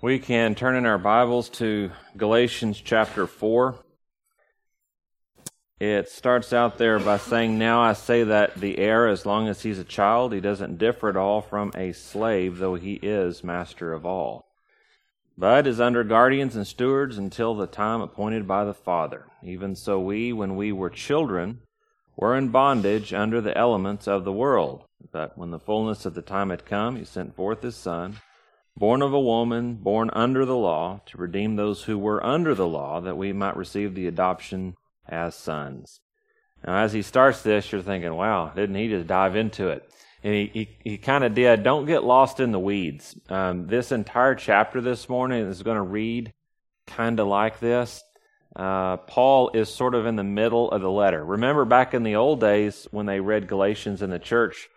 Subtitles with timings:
[0.00, 3.74] We can turn in our Bibles to Galatians chapter 4.
[5.80, 9.62] It starts out there by saying, Now I say that the heir, as long as
[9.62, 13.92] he's a child, he doesn't differ at all from a slave, though he is master
[13.92, 14.46] of all.
[15.36, 19.26] But is under guardians and stewards until the time appointed by the Father.
[19.42, 21.62] Even so, we, when we were children,
[22.14, 24.84] were in bondage under the elements of the world.
[25.10, 28.18] But when the fullness of the time had come, he sent forth his Son
[28.78, 32.66] born of a woman, born under the law, to redeem those who were under the
[32.66, 34.76] law, that we might receive the adoption
[35.08, 36.00] as sons.
[36.64, 39.90] Now, as he starts this, you're thinking, wow, didn't he just dive into it?
[40.22, 41.62] And he, he, he kind of did.
[41.62, 43.16] Don't get lost in the weeds.
[43.28, 46.32] Um, this entire chapter this morning is going to read
[46.86, 48.02] kind of like this.
[48.54, 51.24] Uh, Paul is sort of in the middle of the letter.
[51.24, 54.68] Remember back in the old days when they read Galatians in the church,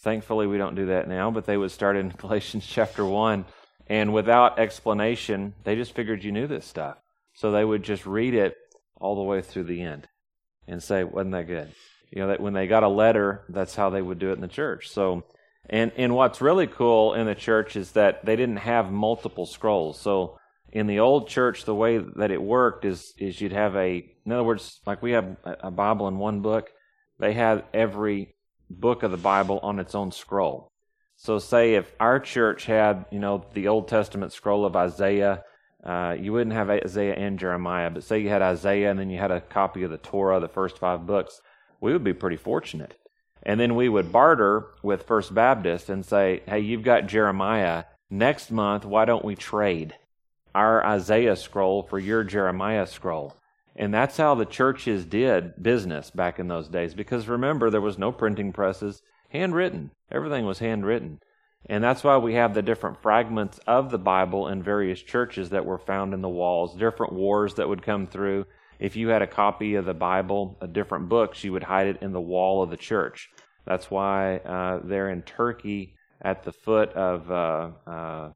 [0.00, 3.44] Thankfully, we don't do that now, but they would start in Galatians chapter 1,
[3.88, 6.98] and without explanation, they just figured you knew this stuff.
[7.34, 8.56] So they would just read it
[9.00, 10.08] all the way through the end
[10.66, 11.72] and say, wasn't that good?
[12.10, 14.40] You know, that when they got a letter, that's how they would do it in
[14.40, 14.88] the church.
[14.88, 15.24] So,
[15.68, 20.00] and, and what's really cool in the church is that they didn't have multiple scrolls.
[20.00, 20.38] So
[20.72, 24.32] in the old church, the way that it worked is, is you'd have a, in
[24.32, 26.70] other words, like we have a Bible in one book,
[27.18, 28.34] they had every
[28.70, 30.70] book of the Bible on its own scroll.
[31.16, 35.42] So, say if our church had, you know, the Old Testament scroll of Isaiah,
[35.84, 39.18] uh, you wouldn't have Isaiah and Jeremiah, but say you had Isaiah and then you
[39.18, 41.40] had a copy of the Torah, the first five books,
[41.80, 42.94] we would be pretty fortunate.
[43.42, 47.84] And then we would barter with First Baptist and say, hey, you've got Jeremiah.
[48.10, 49.94] Next month, why don't we trade
[50.54, 53.36] our Isaiah scroll for your Jeremiah scroll?
[53.78, 56.94] And that's how the churches did business back in those days.
[56.94, 59.92] Because remember, there was no printing presses, handwritten.
[60.10, 61.20] Everything was handwritten.
[61.66, 65.64] And that's why we have the different fragments of the Bible in various churches that
[65.64, 68.46] were found in the walls, different wars that would come through.
[68.80, 72.02] If you had a copy of the Bible, a different books, you would hide it
[72.02, 73.30] in the wall of the church.
[73.64, 78.32] That's why uh, they're in Turkey at the foot of uh, uh,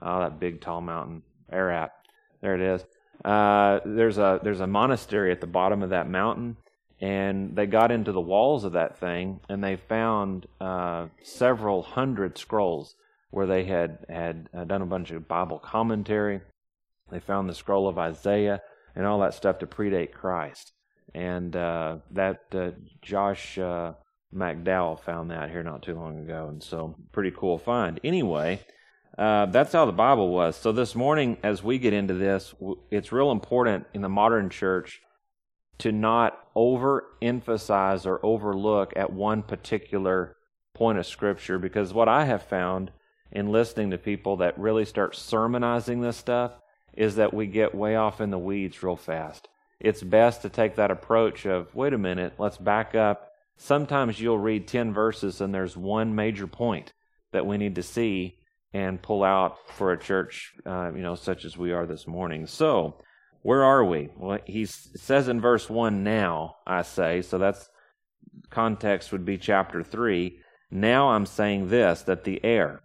[0.00, 1.92] oh, that big tall mountain, Ararat.
[2.40, 2.84] There it is.
[3.26, 6.56] Uh, there's a there's a monastery at the bottom of that mountain,
[7.00, 12.38] and they got into the walls of that thing, and they found uh, several hundred
[12.38, 12.94] scrolls
[13.30, 16.40] where they had had uh, done a bunch of Bible commentary.
[17.10, 18.62] They found the scroll of Isaiah
[18.94, 20.72] and all that stuff to predate Christ,
[21.12, 22.70] and uh, that uh,
[23.02, 23.58] Josh.
[24.34, 27.98] McDowell found that here not too long ago, and so pretty cool find.
[28.04, 28.60] Anyway,
[29.18, 30.56] uh, that's how the Bible was.
[30.56, 32.54] So this morning, as we get into this,
[32.90, 35.00] it's real important in the modern church
[35.78, 40.36] to not overemphasize or overlook at one particular
[40.74, 42.90] point of Scripture, because what I have found
[43.32, 46.52] in listening to people that really start sermonizing this stuff
[46.94, 49.48] is that we get way off in the weeds real fast.
[49.80, 53.32] It's best to take that approach of, wait a minute, let's back up.
[53.56, 56.92] Sometimes you'll read 10 verses and there's one major point
[57.32, 58.38] that we need to see
[58.76, 62.46] and pull out for a church, uh, you know, such as we are this morning.
[62.46, 63.00] So,
[63.40, 64.10] where are we?
[64.18, 67.70] Well, he says in verse 1 now, I say, so that's
[68.50, 70.38] context would be chapter 3.
[70.70, 72.82] Now I'm saying this, that the heir.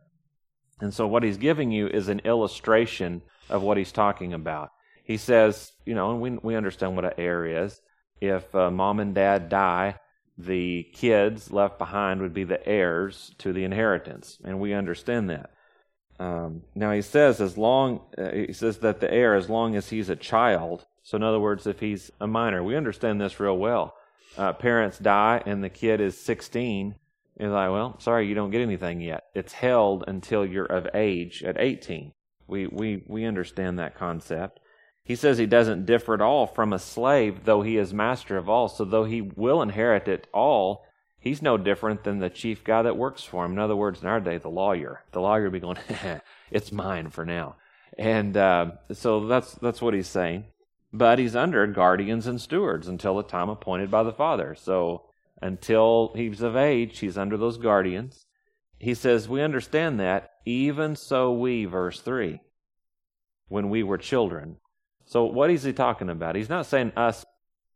[0.80, 4.70] And so what he's giving you is an illustration of what he's talking about.
[5.04, 7.82] He says, you know, and we, we understand what an heir is.
[8.22, 9.96] If uh, mom and dad die,
[10.38, 14.40] the kids left behind would be the heirs to the inheritance.
[14.46, 15.50] And we understand that.
[16.22, 19.90] Um, now he says as long uh, he says that the heir, as long as
[19.90, 20.86] he's a child.
[21.02, 23.96] So in other words, if he's a minor, we understand this real well.
[24.38, 26.94] Uh, parents die and the kid is 16.
[27.38, 29.24] It's like, well, sorry, you don't get anything yet.
[29.34, 32.14] It's held until you're of age at 18.
[32.48, 34.60] We we we understand that concept.
[35.04, 38.48] He says he doesn't differ at all from a slave, though he is master of
[38.48, 38.68] all.
[38.68, 40.86] So though he will inherit it all,
[41.22, 43.54] he's no different than the chief guy that works for him.
[43.54, 45.04] In other words, in our day, the lawyer.
[45.14, 45.78] The lawyer would be going,
[46.52, 47.56] it's mine for now.
[47.98, 50.46] And uh, so that's that's what he's saying.
[50.92, 54.56] But he's under guardians and stewards until the time appointed by the Father.
[54.56, 55.06] So
[55.42, 58.26] until he's of age, he's under those guardians.
[58.78, 62.40] He says, We understand that, even so we, verse 3,
[63.48, 64.58] when we were children.
[65.06, 66.36] So what is he talking about?
[66.36, 67.26] He's not saying us,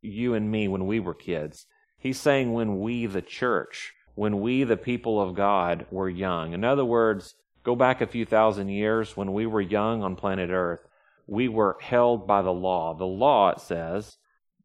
[0.01, 1.65] you and me, when we were kids.
[2.05, 6.53] He's saying when we, the church, when we, the people of God, were young.
[6.53, 10.51] In other words, go back a few thousand years when we were young on planet
[10.51, 10.81] Earth,
[11.25, 12.93] we were held by the law.
[12.93, 14.17] The law, it says,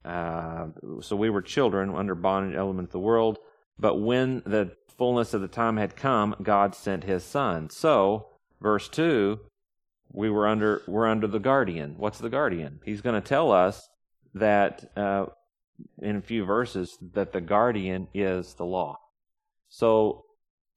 [0.05, 0.67] uh,
[1.01, 3.39] so we were children under bondage element of the world.
[3.79, 7.71] But when the fullness of the time had come, God sent his son.
[7.71, 8.27] So,
[8.61, 9.41] verse 2,
[10.13, 11.95] we were under we're under the guardian.
[11.97, 12.81] What's the guardian?
[12.85, 13.89] He's going to tell us
[14.35, 15.25] that uh,
[16.01, 18.99] in a few verses that the guardian is the law.
[19.69, 20.25] So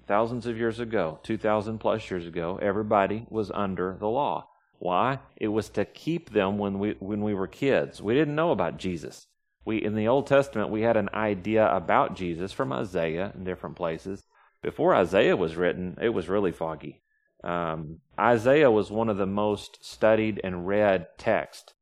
[0.07, 4.47] thousands of years ago, 2,000 plus years ago, everybody was under the law.
[4.79, 5.19] Why?
[5.38, 8.01] It was to keep them when we, when we were kids.
[8.01, 9.27] We didn't know about Jesus.
[9.65, 13.77] We, in the Old Testament, we had an idea about Jesus from Isaiah and different
[13.77, 14.23] places.
[14.61, 17.01] Before Isaiah was written, it was really foggy.
[17.44, 21.73] Um, Isaiah was one of the most studied and read texts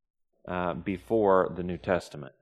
[0.47, 2.33] uh, before the New Testament.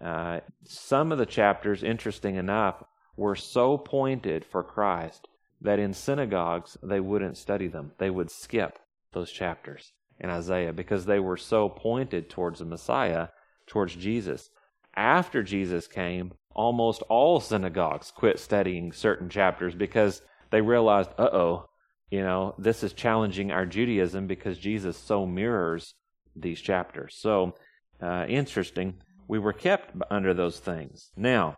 [0.00, 2.82] Uh, some of the chapters, interesting enough,
[3.16, 5.28] were so pointed for Christ
[5.60, 7.92] that in synagogues they wouldn't study them.
[7.98, 8.78] They would skip
[9.12, 13.28] those chapters in Isaiah because they were so pointed towards the Messiah,
[13.66, 14.50] towards Jesus.
[14.96, 21.66] After Jesus came, almost all synagogues quit studying certain chapters because they realized, uh oh,
[22.10, 25.94] you know, this is challenging our Judaism because Jesus so mirrors
[26.34, 27.16] these chapters.
[27.18, 27.54] So,
[28.02, 28.94] uh, interesting.
[29.30, 31.12] We were kept under those things.
[31.16, 31.54] Now,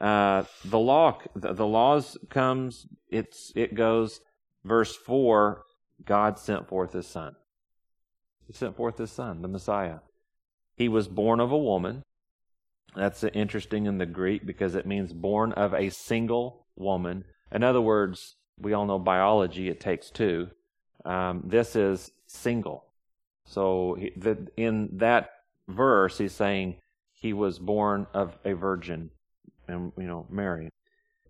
[0.00, 2.86] uh, the law, the, the laws comes.
[3.08, 4.20] It's it goes.
[4.64, 5.64] Verse four.
[6.04, 7.34] God sent forth His Son.
[8.46, 9.98] He sent forth His Son, the Messiah.
[10.76, 12.04] He was born of a woman.
[12.94, 17.24] That's interesting in the Greek because it means born of a single woman.
[17.50, 20.48] In other words, we all know biology, it takes two.
[21.04, 22.84] Um, this is single.
[23.46, 25.30] So he, the, in that
[25.68, 26.76] verse, he's saying
[27.20, 29.10] he was born of a virgin
[29.68, 30.70] and you know Mary.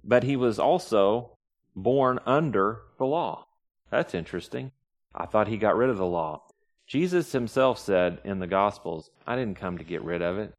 [0.03, 1.37] But he was also
[1.77, 3.47] born under the law.
[3.91, 4.73] That's interesting.
[5.15, 6.43] I thought he got rid of the law.
[6.87, 10.55] Jesus himself said in the Gospels, I didn't come to get rid of it.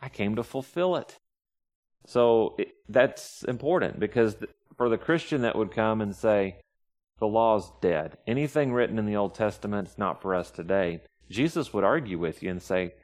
[0.00, 1.18] I came to fulfill it.
[2.06, 4.36] So it, that's important because
[4.76, 6.56] for the Christian that would come and say,
[7.18, 11.00] the law's dead, anything written in the Old Testament is not for us today,
[11.30, 12.94] Jesus would argue with you and say,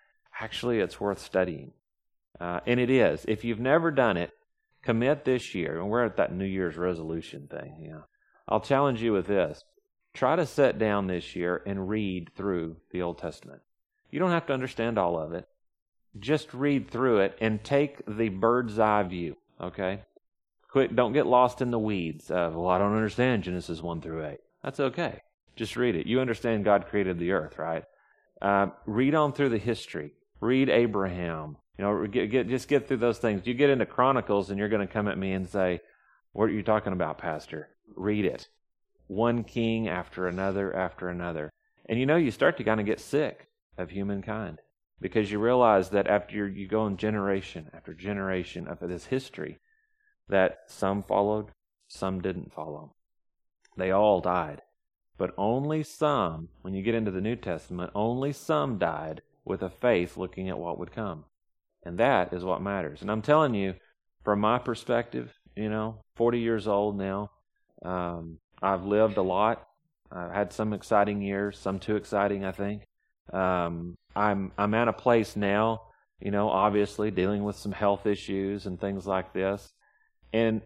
[0.41, 1.73] actually, it's worth studying.
[2.41, 3.25] Uh, and it is.
[3.29, 4.31] If you've never done it,
[4.83, 5.79] commit this year.
[5.79, 7.89] And we're at that New Year's resolution thing.
[7.89, 8.05] Know.
[8.49, 9.65] I'll challenge you with this.
[10.15, 13.63] Try to sit down this year and read through the Old Testament.
[14.11, 15.49] You don't have to understand all of it.
[16.19, 20.03] Just read through it and take the bird's eye view, okay?
[20.69, 24.27] Quick, don't get lost in the weeds of, well, I don't understand Genesis 1 through
[24.27, 24.39] 8.
[24.63, 25.21] That's okay.
[25.57, 26.07] Just read it.
[26.07, 27.85] You understand God created the earth, right?
[28.41, 30.13] Uh, read on through the history.
[30.43, 33.47] Read Abraham, you know, get, get, just get through those things.
[33.47, 35.81] You get into Chronicles and you're going to come at me and say,
[36.33, 37.69] What are you talking about, Pastor?
[37.95, 38.49] Read it.
[39.07, 41.53] One king after another after another.
[41.89, 43.47] And you know, you start to kind of get sick
[43.79, 44.59] of humankind
[45.01, 49.61] because you realize that after you go in generation after generation of this history,
[50.29, 51.53] that some followed,
[51.87, 52.97] some didn't follow.
[53.77, 54.63] They all died.
[55.17, 59.71] But only some, when you get into the New Testament, only some died with a
[59.71, 61.25] faith looking at what would come.
[61.85, 63.03] And that is what matters.
[63.03, 63.75] And I'm telling you,
[64.25, 67.31] from my perspective, you know, 40 years old now,
[67.85, 69.67] um, I've lived a lot.
[70.11, 72.85] I've had some exciting years, some too exciting, I think.
[73.33, 75.83] Um, I'm I'm at a place now,
[76.21, 79.73] you know, obviously dealing with some health issues and things like this,
[80.33, 80.63] and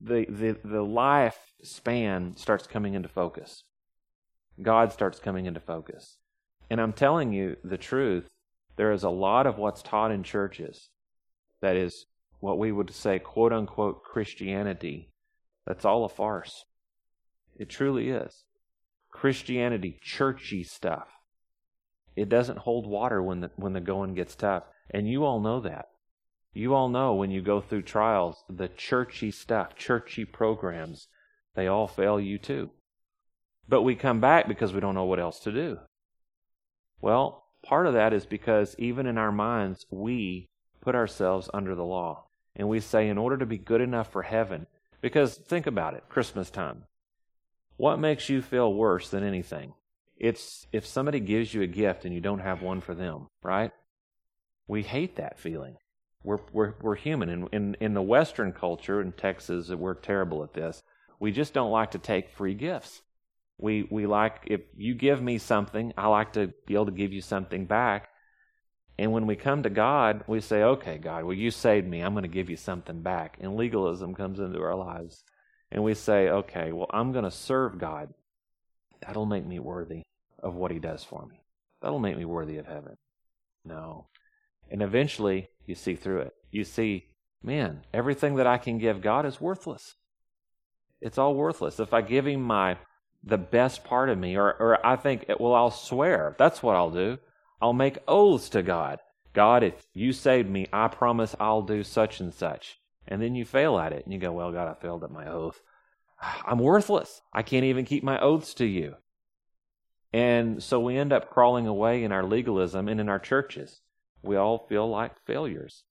[0.00, 3.64] the the the life span starts coming into focus.
[4.62, 6.18] God starts coming into focus,
[6.70, 8.28] and I'm telling you the truth
[8.76, 10.90] there is a lot of what's taught in churches
[11.60, 12.06] that is
[12.40, 15.10] what we would say, quote unquote, Christianity.
[15.66, 16.64] That's all a farce.
[17.56, 18.44] It truly is.
[19.10, 21.08] Christianity, churchy stuff.
[22.16, 24.64] It doesn't hold water when the, when the going gets tough.
[24.90, 25.86] And you all know that.
[26.52, 31.08] You all know when you go through trials, the churchy stuff, churchy programs,
[31.54, 32.70] they all fail you too.
[33.68, 35.78] But we come back because we don't know what else to do.
[37.04, 40.50] Well, Part of that is because even in our minds, we
[40.82, 42.26] put ourselves under the law.
[42.54, 44.66] And we say, in order to be good enough for heaven,
[45.00, 46.84] because think about it, Christmas time.
[47.76, 49.72] What makes you feel worse than anything?
[50.18, 53.72] It's if somebody gives you a gift and you don't have one for them, right?
[54.68, 55.76] We hate that feeling.
[56.22, 57.30] We're, we're, we're human.
[57.30, 60.82] In, in, in the Western culture, in Texas, we're terrible at this.
[61.18, 63.00] We just don't like to take free gifts.
[63.58, 67.12] We we like if you give me something, I like to be able to give
[67.12, 68.08] you something back.
[68.98, 72.00] And when we come to God, we say, "Okay, God, well you saved me.
[72.00, 75.24] I'm going to give you something back." And legalism comes into our lives.
[75.70, 78.12] And we say, "Okay, well I'm going to serve God.
[79.00, 80.02] That'll make me worthy
[80.42, 81.44] of what he does for me.
[81.80, 82.96] That'll make me worthy of heaven."
[83.64, 84.08] No.
[84.70, 86.34] And eventually, you see through it.
[86.50, 87.10] You see,
[87.42, 89.94] man, everything that I can give God is worthless.
[91.00, 91.80] It's all worthless.
[91.80, 92.78] If I give him my
[93.24, 94.36] the best part of me.
[94.36, 96.34] Or, or I think, well, I'll swear.
[96.38, 97.18] That's what I'll do.
[97.60, 99.00] I'll make oaths to God.
[99.32, 102.78] God, if you saved me, I promise I'll do such and such.
[103.06, 105.26] And then you fail at it and you go, well, God, I failed at my
[105.26, 105.60] oath.
[106.46, 107.20] I'm worthless.
[107.32, 108.96] I can't even keep my oaths to you.
[110.12, 113.80] And so we end up crawling away in our legalism and in our churches.
[114.22, 115.82] We all feel like failures.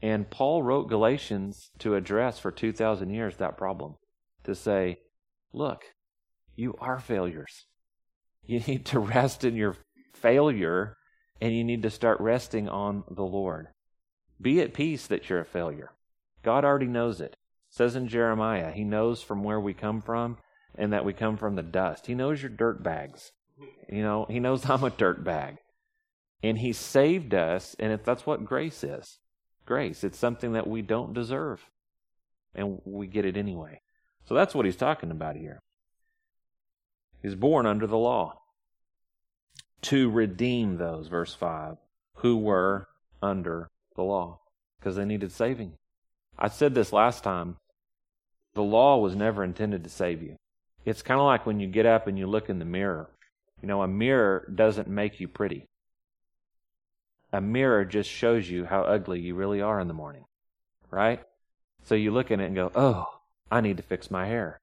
[0.00, 3.96] And Paul wrote Galatians to address for 2,000 years that problem
[4.44, 5.00] to say,
[5.52, 5.82] look,
[6.54, 7.66] you are failures.
[8.44, 9.76] You need to rest in your
[10.12, 10.96] failure
[11.40, 13.68] and you need to start resting on the Lord.
[14.40, 15.90] Be at peace that you're a failure.
[16.42, 17.32] God already knows it.
[17.32, 17.36] it.
[17.70, 20.38] says in Jeremiah, He knows from where we come from
[20.74, 22.06] and that we come from the dust.
[22.06, 23.32] He knows your dirt bags.
[23.88, 25.58] You know, He knows I'm a dirt bag.
[26.42, 29.18] And He saved us, and if that's what grace is
[29.64, 31.64] grace, it's something that we don't deserve.
[32.54, 33.80] And we get it anyway.
[34.24, 35.62] So that's what He's talking about here.
[37.22, 38.40] He's born under the law
[39.82, 41.76] to redeem those, verse 5,
[42.16, 42.88] who were
[43.22, 44.40] under the law
[44.78, 45.74] because they needed saving.
[46.38, 47.56] I said this last time.
[48.54, 50.36] The law was never intended to save you.
[50.84, 53.08] It's kind of like when you get up and you look in the mirror.
[53.62, 55.68] You know, a mirror doesn't make you pretty.
[57.32, 60.24] A mirror just shows you how ugly you really are in the morning,
[60.90, 61.22] right?
[61.84, 63.06] So you look in it and go, oh,
[63.50, 64.60] I need to fix my hair.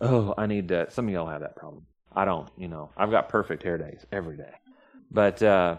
[0.00, 0.90] Oh, I need to.
[0.90, 1.86] Some of y'all have that problem.
[2.16, 4.54] I don't, you know, I've got perfect hair days every day.
[5.10, 5.76] But uh,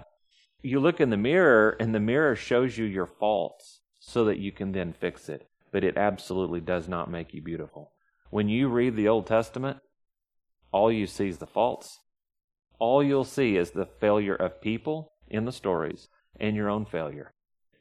[0.61, 4.51] you look in the mirror, and the mirror shows you your faults so that you
[4.51, 5.47] can then fix it.
[5.71, 7.91] But it absolutely does not make you beautiful.
[8.29, 9.79] When you read the Old Testament,
[10.71, 11.99] all you see is the faults.
[12.79, 16.07] All you'll see is the failure of people in the stories
[16.39, 17.33] and your own failure.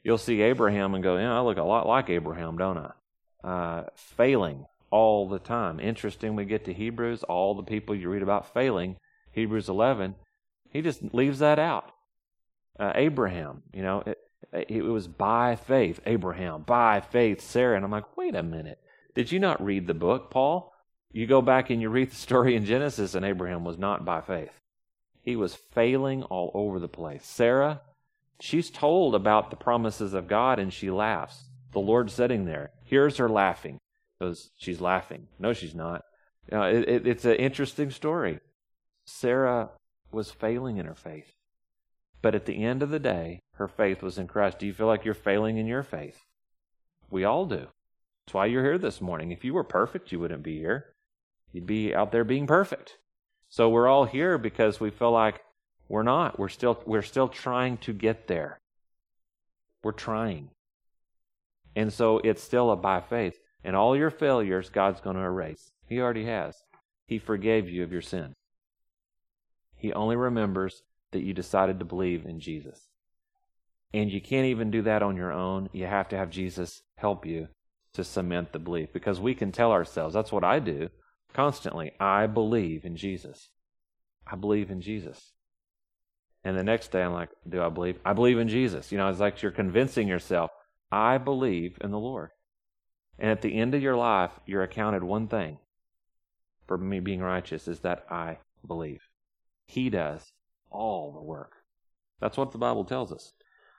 [0.03, 2.91] You'll see Abraham and go, yeah, I look a lot like Abraham, don't I?
[3.47, 5.79] Uh, failing all the time.
[5.79, 8.97] Interesting, we get to Hebrews, all the people you read about failing,
[9.31, 10.15] Hebrews 11,
[10.69, 11.91] he just leaves that out.
[12.79, 14.17] Uh, Abraham, you know, it,
[14.69, 17.75] it was by faith, Abraham, by faith, Sarah.
[17.75, 18.79] And I'm like, wait a minute.
[19.15, 20.73] Did you not read the book, Paul?
[21.11, 24.21] You go back and you read the story in Genesis, and Abraham was not by
[24.21, 24.59] faith.
[25.23, 27.25] He was failing all over the place.
[27.25, 27.81] Sarah,
[28.39, 31.49] she's told about the promises of God, and she laughs.
[31.73, 32.71] The Lord sitting there.
[32.83, 33.79] Here's her laughing
[34.19, 35.27] because she's laughing.
[35.39, 36.03] No, she's not.
[36.51, 38.39] You know, it, it, it's an interesting story.
[39.05, 39.69] Sarah
[40.11, 41.33] was failing in her faith.
[42.21, 44.59] But at the end of the day, her faith was in Christ.
[44.59, 46.19] Do you feel like you're failing in your faith?
[47.09, 47.67] We all do.
[48.25, 49.31] That's why you're here this morning.
[49.31, 50.93] If you were perfect, you wouldn't be here.
[51.53, 52.97] You'd be out there being perfect.
[53.49, 55.41] So we're all here because we feel like
[55.87, 56.37] we're not.
[56.37, 58.59] We're still we're still trying to get there.
[59.83, 60.49] We're trying.
[61.75, 63.39] And so it's still a by faith.
[63.63, 65.71] And all your failures, God's going to erase.
[65.87, 66.55] He already has.
[67.05, 68.33] He forgave you of your sin.
[69.75, 72.87] He only remembers that you decided to believe in Jesus.
[73.93, 75.69] And you can't even do that on your own.
[75.71, 77.47] You have to have Jesus help you
[77.93, 80.89] to cement the belief because we can tell ourselves, that's what I do
[81.33, 81.91] constantly.
[81.99, 83.49] I believe in Jesus.
[84.25, 85.31] I believe in Jesus.
[86.43, 87.97] And the next day I'm like, do I believe?
[88.05, 88.91] I believe in Jesus.
[88.91, 90.51] You know, it's like you're convincing yourself,
[90.91, 92.29] I believe in the Lord.
[93.19, 95.57] And at the end of your life, you're accounted one thing
[96.67, 99.01] for me being righteous is that I believe.
[99.65, 100.33] He does
[100.69, 101.53] all the work.
[102.19, 103.33] That's what the Bible tells us.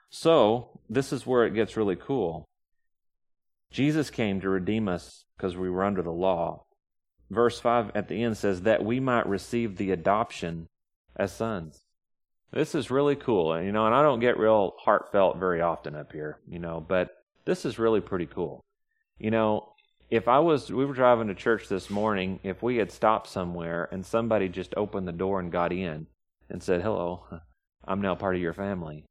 [0.09, 2.47] So, this is where it gets really cool.
[3.71, 6.63] Jesus came to redeem us because we were under the law.
[7.29, 10.67] Verse 5 at the end says, that we might receive the adoption
[11.15, 11.83] as sons.
[12.51, 13.53] This is really cool.
[13.53, 16.83] And, you know, and I don't get real heartfelt very often up here, you know,
[16.87, 17.09] but
[17.45, 18.63] this is really pretty cool.
[19.19, 19.73] You know,
[20.09, 23.89] if I was, we were driving to church this morning, if we had stopped somewhere
[23.91, 26.07] and somebody just opened the door and got in
[26.49, 27.25] and said, hello,
[27.85, 29.03] I'm now part of your family,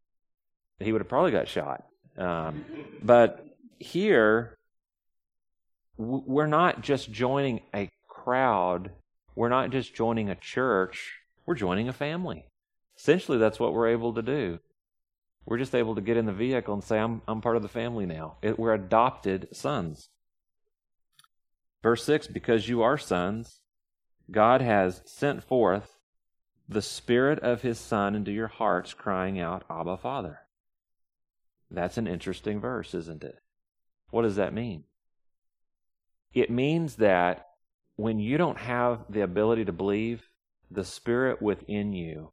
[0.80, 1.84] he would have probably got shot.
[2.16, 2.64] Um,
[3.02, 3.46] but
[3.78, 4.56] here,
[5.98, 8.90] we're not just joining a crowd,
[9.34, 12.46] we're not just joining a church, we're joining a family.
[12.96, 14.58] Essentially, that's what we're able to do.
[15.48, 17.68] We're just able to get in the vehicle and say, I'm, I'm part of the
[17.68, 18.36] family now.
[18.42, 20.10] It, we're adopted sons.
[21.82, 23.62] Verse 6 Because you are sons,
[24.30, 25.96] God has sent forth
[26.68, 30.40] the Spirit of His Son into your hearts, crying out, Abba, Father.
[31.70, 33.36] That's an interesting verse, isn't it?
[34.10, 34.84] What does that mean?
[36.34, 37.46] It means that
[37.96, 40.28] when you don't have the ability to believe,
[40.70, 42.32] the Spirit within you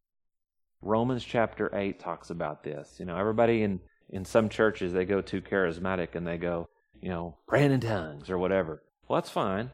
[0.86, 2.96] Romans chapter 8 talks about this.
[3.00, 6.70] You know, everybody in, in some churches, they go too charismatic and they go,
[7.02, 8.84] you know, praying in tongues or whatever.
[9.08, 9.72] Well, that's fine.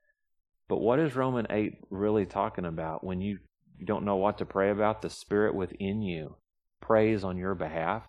[0.69, 3.39] But what is Roman 8 really talking about when you,
[3.77, 5.01] you don't know what to pray about?
[5.01, 6.37] The Spirit within you
[6.79, 8.07] prays on your behalf.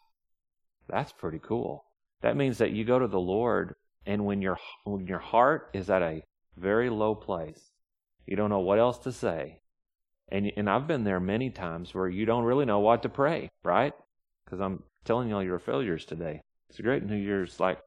[0.88, 1.85] That's pretty cool.
[2.21, 3.75] That means that you go to the Lord,
[4.06, 6.23] and when your, when your heart is at a
[6.56, 7.73] very low place,
[8.26, 9.62] you don't know what else to say.
[10.33, 13.51] And, and I've been there many times where you don't really know what to pray,
[13.62, 13.93] right?
[14.45, 16.41] Because I'm telling you all your failures today.
[16.71, 17.79] It's a great New Year's, like,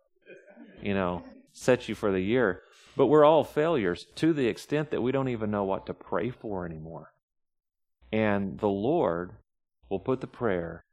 [0.79, 1.23] you know,
[1.53, 2.61] set you for the year.
[2.95, 6.29] But we're all failures to the extent that we don't even know what to pray
[6.29, 7.11] for anymore.
[8.11, 9.31] And the Lord
[9.89, 10.85] will put the prayer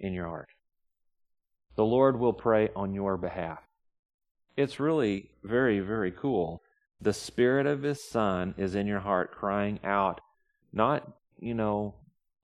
[0.00, 0.48] in your heart.
[1.76, 3.60] The Lord will pray on your behalf.
[4.56, 6.60] It's really very, very cool.
[7.00, 10.20] The Spirit of His Son is in your heart crying out,
[10.72, 11.94] not, you know,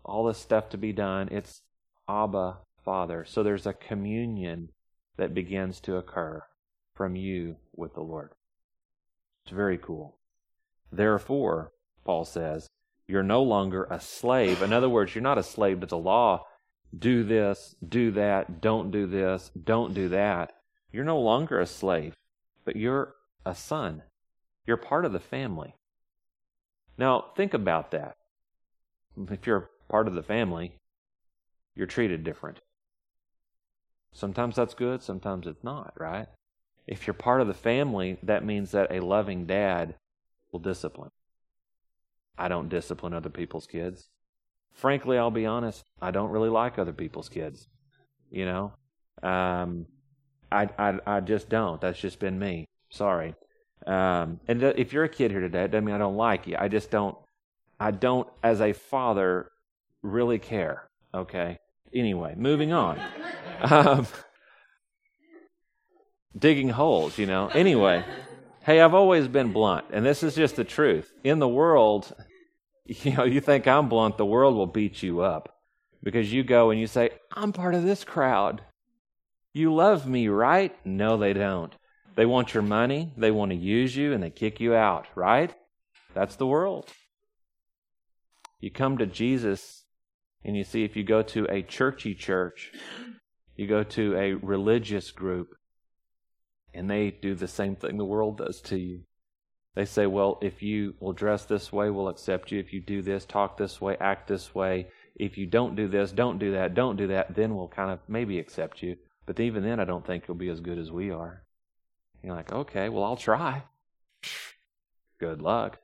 [0.05, 1.29] all this stuff to be done.
[1.31, 1.63] It's
[2.09, 3.25] Abba, Father.
[3.27, 4.71] So there's a communion
[5.17, 6.43] that begins to occur
[6.95, 8.31] from you with the Lord.
[9.45, 10.17] It's very cool.
[10.93, 11.73] Therefore,
[12.05, 12.69] Paul says,
[13.07, 14.63] you're no longer a slave.
[14.63, 16.45] In other words, you're not a slave to the law.
[16.97, 20.53] Do this, do that, don't do this, don't do that.
[20.93, 22.15] You're no longer a slave,
[22.65, 23.15] but you're
[23.45, 24.03] a son.
[24.67, 25.75] You're part of the family.
[26.97, 28.17] Now, think about that.
[29.31, 30.75] If you're part of the family,
[31.75, 32.61] you're treated different.
[34.13, 36.29] Sometimes that's good, sometimes it's not, right?
[36.87, 39.97] If you're part of the family, that means that a loving dad
[40.53, 41.11] will discipline.
[42.39, 44.09] I don't discipline other people's kids.
[44.73, 47.69] Frankly, I'll be honest, I don't really like other people's kids.
[48.31, 48.73] You know,
[49.23, 49.87] um,
[50.51, 51.81] I, I, I just don't.
[51.81, 52.67] That's just been me.
[52.91, 53.35] Sorry.
[53.87, 56.57] Um, and if you're a kid here today, it doesn't mean I don't like you.
[56.59, 57.17] I just don't,
[57.79, 59.51] I don't, as a father,
[60.03, 60.89] really care.
[61.13, 61.59] Okay.
[61.93, 63.01] Anyway, moving on.
[63.61, 64.07] Um,
[66.37, 67.49] digging holes, you know.
[67.49, 68.05] Anyway,
[68.63, 71.13] hey, I've always been blunt, and this is just the truth.
[71.23, 72.13] In the world,
[72.87, 75.57] you know, you think I'm blunt, the world will beat you up
[76.03, 78.63] because you go and you say, I'm part of this crowd.
[79.53, 80.75] You love me, right?
[80.85, 81.75] No, they don't.
[82.17, 85.55] They want your money, they want to use you, and they kick you out, right?
[86.15, 86.89] That's the world.
[88.61, 89.85] You come to Jesus,
[90.45, 92.73] and you see if you go to a churchy church,
[93.57, 95.57] you go to a religious group,
[96.73, 99.01] and they do the same thing the world does to you.
[99.75, 102.61] They say, well, if you will dress this way, we'll accept you.
[102.61, 104.87] If you do this, talk this way, act this way.
[105.17, 107.99] If you don't do this, don't do that, don't do that, then we'll kind of
[108.07, 108.97] maybe accept you.
[109.27, 111.44] But even then, I don't think you'll be as good as we are.
[112.25, 113.63] You're like, okay, well, I'll try.
[115.21, 115.79] Good luck.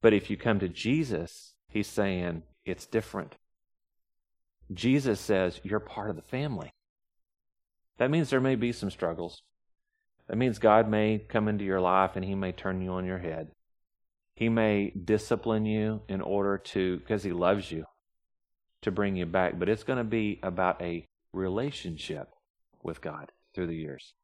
[0.00, 3.34] But if you come to Jesus, he's saying it's different.
[4.72, 6.72] Jesus says you're part of the family.
[7.98, 9.42] That means there may be some struggles.
[10.28, 13.18] That means God may come into your life and He may turn you on your
[13.18, 13.52] head.
[14.34, 17.84] He may discipline you in order to, because He loves you,
[18.82, 19.58] to bring you back.
[19.58, 22.28] But it's going to be about a relationship
[22.82, 24.14] with God through the years.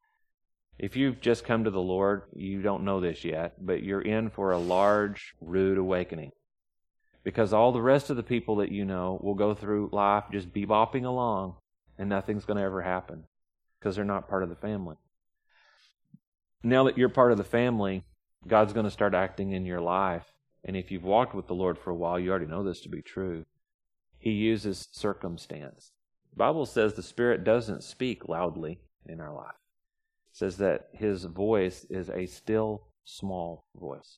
[0.79, 4.29] If you've just come to the Lord, you don't know this yet, but you're in
[4.29, 6.31] for a large, rude awakening.
[7.23, 10.53] Because all the rest of the people that you know will go through life just
[10.53, 11.55] bebopping along
[11.97, 13.23] and nothing's going to ever happen
[13.79, 14.95] because they're not part of the family.
[16.63, 18.03] Now that you're part of the family,
[18.47, 20.25] God's going to start acting in your life.
[20.65, 22.89] And if you've walked with the Lord for a while, you already know this to
[22.89, 23.45] be true.
[24.17, 25.91] He uses circumstance.
[26.31, 29.55] The Bible says the Spirit doesn't speak loudly in our life.
[30.33, 34.17] Says that his voice is a still small voice.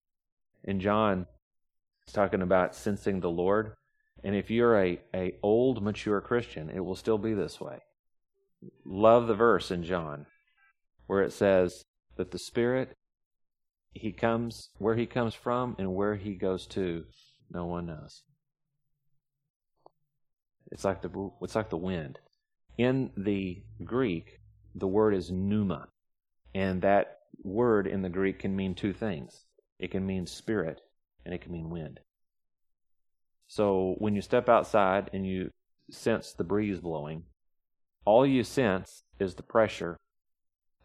[0.63, 1.27] In John,
[2.03, 3.73] it's talking about sensing the Lord.
[4.23, 7.79] And if you're a, a old, mature Christian, it will still be this way
[8.83, 10.25] love the verse in John
[11.07, 11.85] where it says
[12.17, 12.95] that the Spirit,
[13.93, 17.05] He comes where He comes from and where He goes to,
[17.51, 18.23] no one knows.
[20.71, 22.19] It's like the it's like the wind.
[22.77, 24.39] In the Greek,
[24.73, 25.87] the word is pneuma,
[26.55, 29.43] and that word in the Greek can mean two things.
[29.77, 30.79] It can mean spirit,
[31.25, 31.99] and it can mean wind.
[33.47, 35.51] So when you step outside and you
[35.91, 37.23] sense the breeze blowing,
[38.05, 39.99] all you sense is the pressure,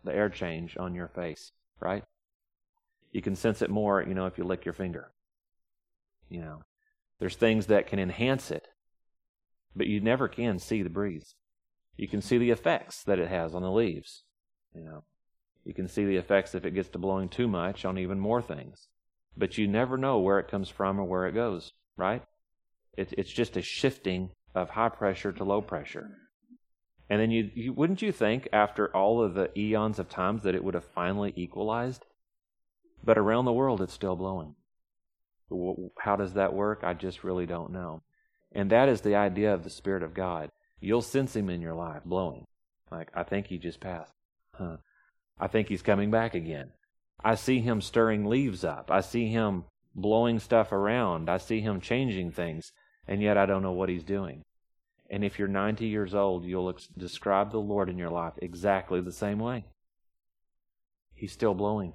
[0.03, 2.03] the air change on your face, right?
[3.13, 5.13] You can sense it more, you know, if you lick your finger.
[6.29, 6.63] You know,
[7.21, 8.67] there's things that can enhance it,
[9.77, 11.37] but you never can see the breeze.
[11.97, 14.25] You can see the effects that it has on the leaves.
[14.75, 15.05] You know,
[15.65, 18.43] you can see the effects if it gets to blowing too much on even more
[18.43, 18.89] things.
[19.37, 22.23] But you never know where it comes from or where it goes, right?
[22.97, 26.11] It, it's just a shifting of high pressure to low pressure.
[27.09, 30.55] And then you, you wouldn't you think after all of the eons of times that
[30.55, 32.05] it would have finally equalized?
[33.03, 34.55] But around the world, it's still blowing.
[35.99, 36.81] How does that work?
[36.85, 38.03] I just really don't know.
[38.53, 40.51] And that is the idea of the Spirit of God.
[40.81, 42.47] You'll sense Him in your life blowing.
[42.91, 44.13] Like, I think He just passed.
[44.55, 44.77] Huh.
[45.41, 46.71] I think He's coming back again.
[47.25, 48.91] I see Him stirring leaves up.
[48.91, 51.29] I see Him blowing stuff around.
[51.29, 52.73] I see Him changing things.
[53.09, 54.45] And yet I don't know what He's doing.
[55.11, 59.01] And if you're 90 years old, you'll ex- describe the Lord in your life exactly
[59.01, 59.65] the same way.
[61.15, 61.95] He's still blowing.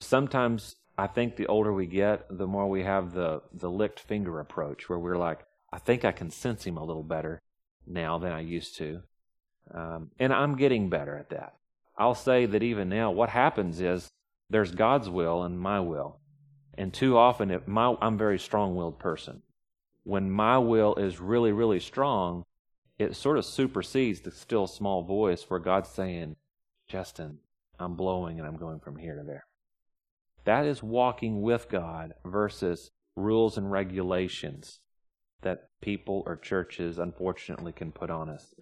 [0.00, 4.40] Sometimes I think the older we get, the more we have the, the licked finger
[4.40, 5.40] approach, where we're like,
[5.72, 7.40] I think I can sense him a little better
[7.86, 9.02] now than I used to.
[9.72, 11.54] Um, and I'm getting better at that.
[11.96, 14.10] I'll say that even now, what happens is
[14.50, 16.20] there's God's will and my will.
[16.74, 19.42] And too often, if my, I'm a very strong willed person.
[20.04, 22.44] When my will is really, really strong,
[22.98, 26.36] it sort of supersedes the still small voice where God's saying,
[26.88, 27.38] Justin,
[27.78, 29.44] I'm blowing and I'm going from here to there.
[30.44, 34.80] That is walking with God versus rules and regulations
[35.42, 38.54] that people or churches unfortunately can put on us.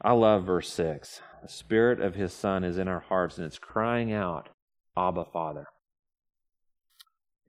[0.00, 1.20] I love verse 6.
[1.42, 4.48] The Spirit of His Son is in our hearts and it's crying out,
[4.96, 5.66] Abba, Father.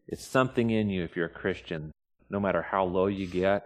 [0.08, 1.92] It's something in you, if you're a Christian,
[2.30, 3.64] no matter how low you get,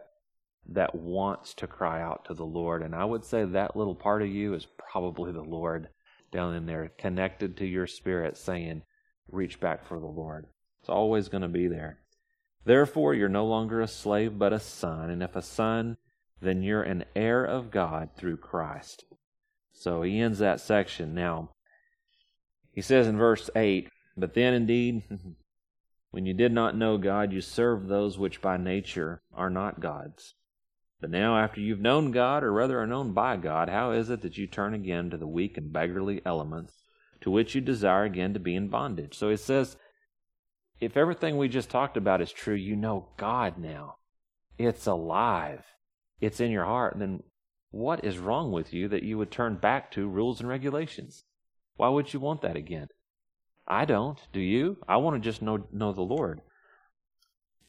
[0.68, 2.82] that wants to cry out to the Lord.
[2.82, 5.90] And I would say that little part of you is probably the Lord
[6.32, 8.84] down in there, connected to your spirit, saying,
[9.32, 10.46] reach back for the Lord.
[10.80, 12.00] It's always going to be there.
[12.66, 15.10] Therefore, you're no longer a slave, but a son.
[15.10, 15.98] And if a son,
[16.42, 19.06] then you're an heir of God through Christ.
[19.74, 21.14] So he ends that section.
[21.14, 21.52] Now,
[22.72, 25.04] he says in verse 8, But then indeed,
[26.12, 30.36] when you did not know God, you served those which by nature are not God's.
[31.02, 34.22] But now, after you've known God, or rather are known by God, how is it
[34.22, 36.74] that you turn again to the weak and beggarly elements
[37.22, 39.18] to which you desire again to be in bondage?
[39.18, 39.78] So he says,
[40.82, 43.96] if everything we just talked about is true, you know God now.
[44.58, 45.64] It's alive,
[46.22, 46.96] it's in your heart.
[46.98, 47.24] Then
[47.72, 51.24] what is wrong with you that you would turn back to rules and regulations?
[51.76, 52.88] Why would you want that again?
[53.68, 54.20] I don't.
[54.34, 54.78] Do you?
[54.88, 56.42] I want to just know, know the Lord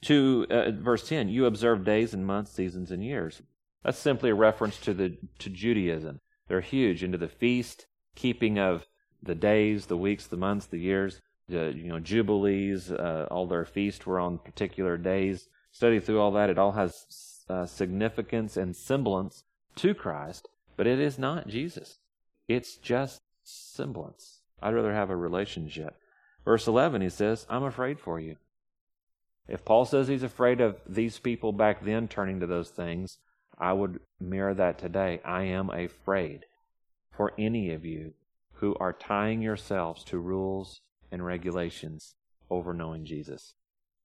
[0.02, 3.42] to uh, verse 10 you observe days and months seasons and years
[3.82, 8.86] that's simply a reference to the to judaism they're huge into the feast keeping of
[9.22, 13.64] the days the weeks the months the years the you know jubilees uh, all their
[13.64, 17.06] feasts were on particular days study through all that it all has
[17.50, 19.44] uh, significance and semblance
[19.76, 21.98] to christ but it is not jesus
[22.48, 25.96] it's just semblance i'd rather have a relationship
[26.44, 28.36] verse 11 he says i'm afraid for you
[29.50, 33.18] if Paul says he's afraid of these people back then turning to those things,
[33.58, 35.20] I would mirror that today.
[35.24, 36.46] I am afraid
[37.10, 38.14] for any of you
[38.54, 42.14] who are tying yourselves to rules and regulations
[42.48, 43.54] over knowing Jesus.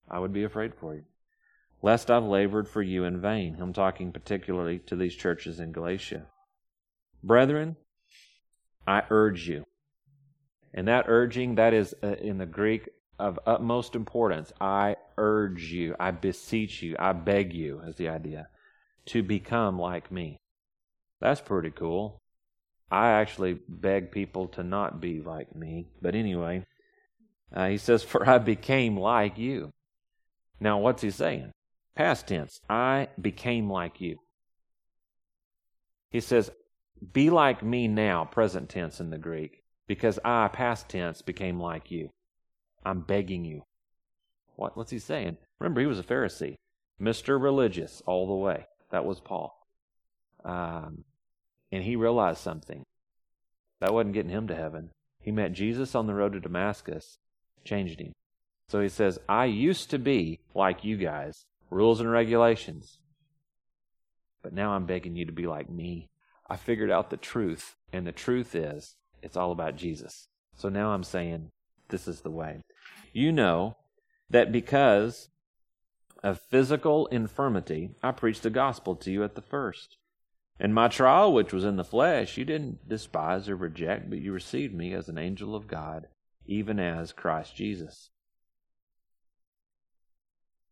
[0.10, 1.03] I would be afraid for you.
[1.86, 3.58] Lest I've labored for you in vain.
[3.60, 6.26] I'm talking particularly to these churches in Galatia.
[7.24, 7.76] Brethren,
[8.88, 9.65] I urge you.
[10.74, 14.52] And that urging, that is uh, in the Greek of utmost importance.
[14.60, 18.48] I urge you, I beseech you, I beg you, is the idea,
[19.06, 20.39] to become like me.
[21.21, 22.19] That's pretty cool.
[22.89, 25.89] I actually beg people to not be like me.
[26.02, 26.65] But anyway,
[27.54, 29.71] uh, he says, For I became like you.
[30.60, 31.52] Now, what's he saying?
[31.95, 32.60] Past tense.
[32.69, 34.19] I became like you.
[36.10, 36.51] He says,
[37.13, 41.91] Be like me now, present tense in the Greek, because I, past tense, became like
[41.91, 42.12] you.
[42.86, 43.63] I'm begging you.
[44.55, 45.38] What, what's he saying?
[45.60, 46.55] Remember, he was a Pharisee,
[47.01, 47.41] Mr.
[47.41, 48.67] Religious all the way.
[48.91, 49.67] That was Paul.
[50.43, 51.03] Um,
[51.71, 52.84] and he realized something.
[53.81, 54.91] That wasn't getting him to heaven.
[55.21, 57.17] He met Jesus on the road to Damascus,
[57.63, 58.13] changed him.
[58.67, 62.99] So he says, I used to be like you guys, rules and regulations.
[64.41, 66.10] But now I'm begging you to be like me.
[66.49, 70.28] I figured out the truth, and the truth is, it's all about Jesus.
[70.56, 71.51] So now I'm saying,
[71.89, 72.62] this is the way
[73.15, 73.78] you know
[74.30, 75.30] that because
[76.21, 79.97] of physical infirmity, I preached the gospel to you at the first.
[80.60, 84.34] And my trial, which was in the flesh, you didn't despise or reject, but you
[84.34, 86.08] received me as an angel of God,
[86.45, 88.10] even as Christ Jesus.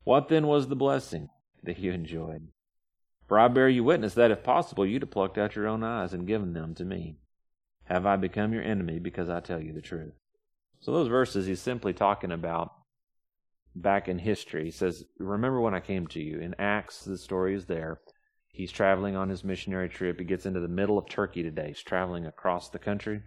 [0.04, 1.30] What then was the blessing
[1.64, 2.50] that you enjoyed?
[3.28, 6.14] For I bear you witness that if possible you'd have plucked out your own eyes
[6.14, 7.18] and given them to me.
[7.86, 10.14] Have I become your enemy because I tell you the truth?
[10.80, 12.72] So those verses he's simply talking about
[13.76, 14.66] back in history.
[14.66, 16.40] He says, Remember when I came to you.
[16.40, 18.00] In Acts, the story is there.
[18.48, 20.20] He's traveling on his missionary trip.
[20.20, 21.70] He gets into the middle of Turkey today.
[21.70, 23.22] He's traveling across the country.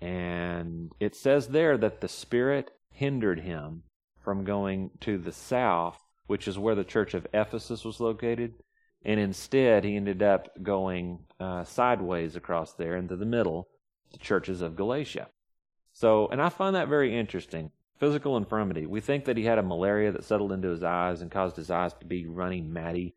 [0.00, 3.84] And it says there that the Spirit hindered him
[4.22, 8.54] from going to the south, which is where the church of Ephesus was located.
[9.04, 13.68] And instead, he ended up going uh, sideways across there into the middle,
[14.12, 15.28] the churches of Galatia.
[15.92, 17.70] So, and I find that very interesting.
[17.98, 18.86] Physical infirmity.
[18.86, 21.70] We think that he had a malaria that settled into his eyes and caused his
[21.70, 23.14] eyes to be running matty.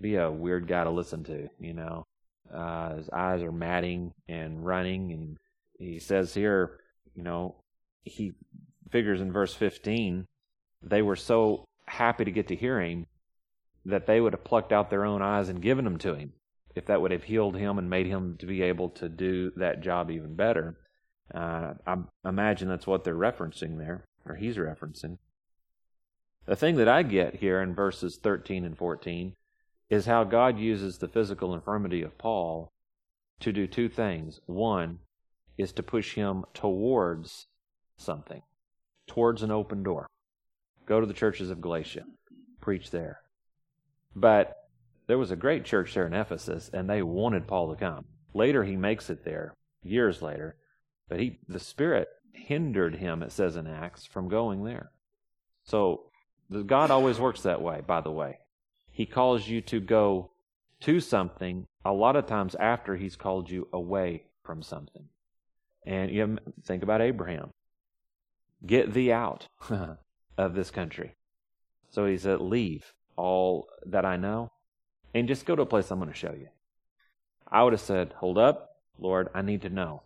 [0.00, 2.06] Be a weird guy to listen to, you know.
[2.52, 5.38] Uh, his eyes are matting and running, and
[5.78, 6.80] he says here,
[7.14, 7.54] you know,
[8.02, 8.32] he
[8.90, 10.26] figures in verse 15,
[10.82, 13.06] they were so happy to get to hear him
[13.84, 16.32] that they would have plucked out their own eyes and given them to him
[16.74, 19.82] if that would have healed him and made him to be able to do that
[19.82, 20.78] job even better.
[21.34, 25.18] Uh, I imagine that's what they're referencing there, or he's referencing.
[26.46, 29.34] The thing that I get here in verses 13 and 14
[29.90, 32.72] is how God uses the physical infirmity of Paul
[33.40, 34.40] to do two things.
[34.46, 35.00] One
[35.58, 37.46] is to push him towards
[37.96, 38.42] something,
[39.06, 40.06] towards an open door.
[40.86, 42.04] Go to the churches of Galatia,
[42.60, 43.20] preach there.
[44.14, 44.56] But
[45.06, 48.04] there was a great church there in Ephesus, and they wanted Paul to come.
[48.34, 50.56] Later, he makes it there, years later,
[51.08, 54.90] but he, the Spirit hindered him, it says in Acts, from going there.
[55.64, 56.04] So,
[56.66, 58.38] God always works that way, by the way.
[58.90, 60.30] He calls you to go
[60.80, 65.08] to something a lot of times after he's called you away from something.
[65.86, 67.50] And you think about Abraham.
[68.64, 69.46] Get thee out
[70.36, 71.14] of this country.
[71.90, 74.50] So he said, Leave all that I know
[75.14, 76.48] and just go to a place I'm going to show you.
[77.46, 80.02] I would have said, Hold up, Lord, I need to know.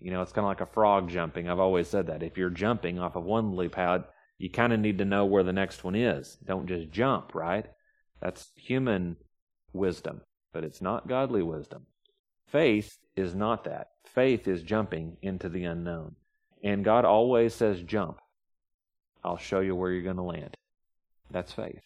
[0.00, 1.48] You know, it's kind of like a frog jumping.
[1.48, 2.22] I've always said that.
[2.22, 4.04] If you're jumping off of one lily pad,
[4.38, 6.36] you kind of need to know where the next one is.
[6.44, 7.66] Don't just jump, right?
[8.20, 9.16] That's human
[9.72, 10.20] wisdom,
[10.52, 11.86] but it's not godly wisdom.
[12.46, 13.88] Faith is not that.
[14.04, 16.16] Faith is jumping into the unknown.
[16.62, 18.20] And God always says, jump.
[19.24, 20.56] I'll show you where you're going to land.
[21.30, 21.82] That's faith.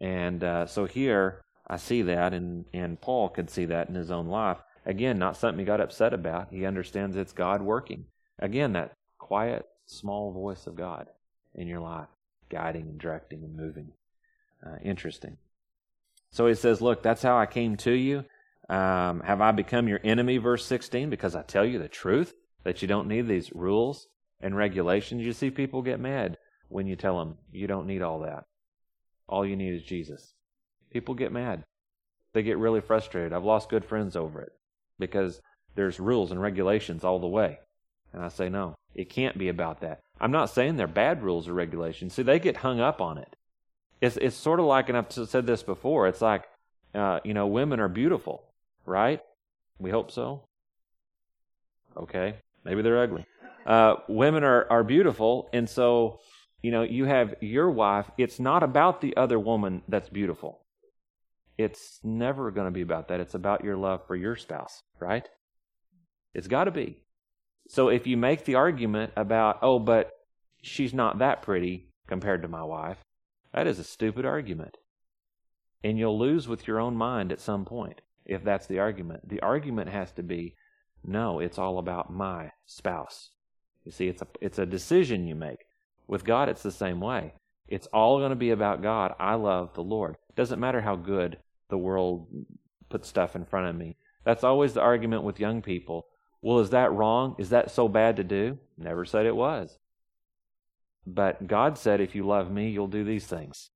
[0.00, 4.10] And uh, so here, I see that, and, and Paul could see that in his
[4.10, 4.58] own life.
[4.86, 6.48] Again, not something he got upset about.
[6.50, 8.06] He understands it's God working.
[8.38, 11.08] Again, that quiet, small voice of God
[11.54, 12.08] in your life,
[12.48, 13.92] guiding and directing and moving.
[14.64, 15.36] Uh, interesting.
[16.30, 18.24] So he says, Look, that's how I came to you.
[18.68, 22.80] Um, have I become your enemy, verse 16, because I tell you the truth, that
[22.80, 24.08] you don't need these rules
[24.40, 25.22] and regulations?
[25.22, 26.38] You see people get mad
[26.72, 28.44] when you tell them you don't need all that.
[29.28, 30.32] All you need is Jesus.
[30.90, 31.64] People get mad.
[32.34, 33.32] They get really frustrated.
[33.32, 34.52] I've lost good friends over it
[34.98, 35.40] because
[35.74, 37.58] there's rules and regulations all the way.
[38.12, 40.00] And I say, no, it can't be about that.
[40.20, 42.14] I'm not saying they're bad rules or regulations.
[42.14, 43.36] See, they get hung up on it.
[44.00, 46.44] It's, it's sort of like, and I've said this before, it's like,
[46.94, 48.42] uh, you know, women are beautiful,
[48.84, 49.20] right?
[49.78, 50.44] We hope so.
[51.96, 53.24] Okay, maybe they're ugly.
[53.64, 56.20] Uh, women are, are beautiful, and so,
[56.62, 58.10] you know, you have your wife.
[58.16, 60.60] It's not about the other woman that's beautiful.
[61.58, 63.20] It's never going to be about that.
[63.20, 65.28] It's about your love for your spouse, right?
[66.34, 67.02] It's got to be.
[67.68, 70.12] So if you make the argument about, oh, but
[70.62, 72.98] she's not that pretty compared to my wife,
[73.52, 74.76] that is a stupid argument.
[75.84, 79.28] And you'll lose with your own mind at some point if that's the argument.
[79.28, 80.54] The argument has to be,
[81.04, 83.30] no, it's all about my spouse.
[83.84, 85.58] You see, it's a, it's a decision you make.
[86.12, 87.32] With God, it's the same way.
[87.66, 89.14] It's all going to be about God.
[89.18, 90.18] I love the Lord.
[90.36, 91.38] Doesn't matter how good
[91.70, 92.26] the world
[92.90, 93.96] puts stuff in front of me.
[94.22, 96.08] That's always the argument with young people.
[96.42, 97.34] Well, is that wrong?
[97.38, 98.58] Is that so bad to do?
[98.76, 99.78] Never said it was.
[101.06, 103.70] But God said, if you love me, you'll do these things.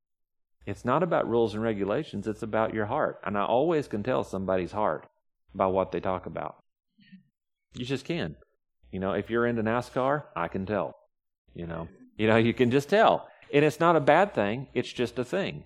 [0.67, 3.19] It's not about rules and regulations, it's about your heart.
[3.25, 5.07] And I always can tell somebody's heart
[5.55, 6.57] by what they talk about.
[7.73, 8.37] You just can.
[8.93, 10.97] You know, if you're into NASCAR, I can tell.
[11.55, 13.29] You know, you know, you can just tell.
[13.53, 15.65] And it's not a bad thing, it's just a thing.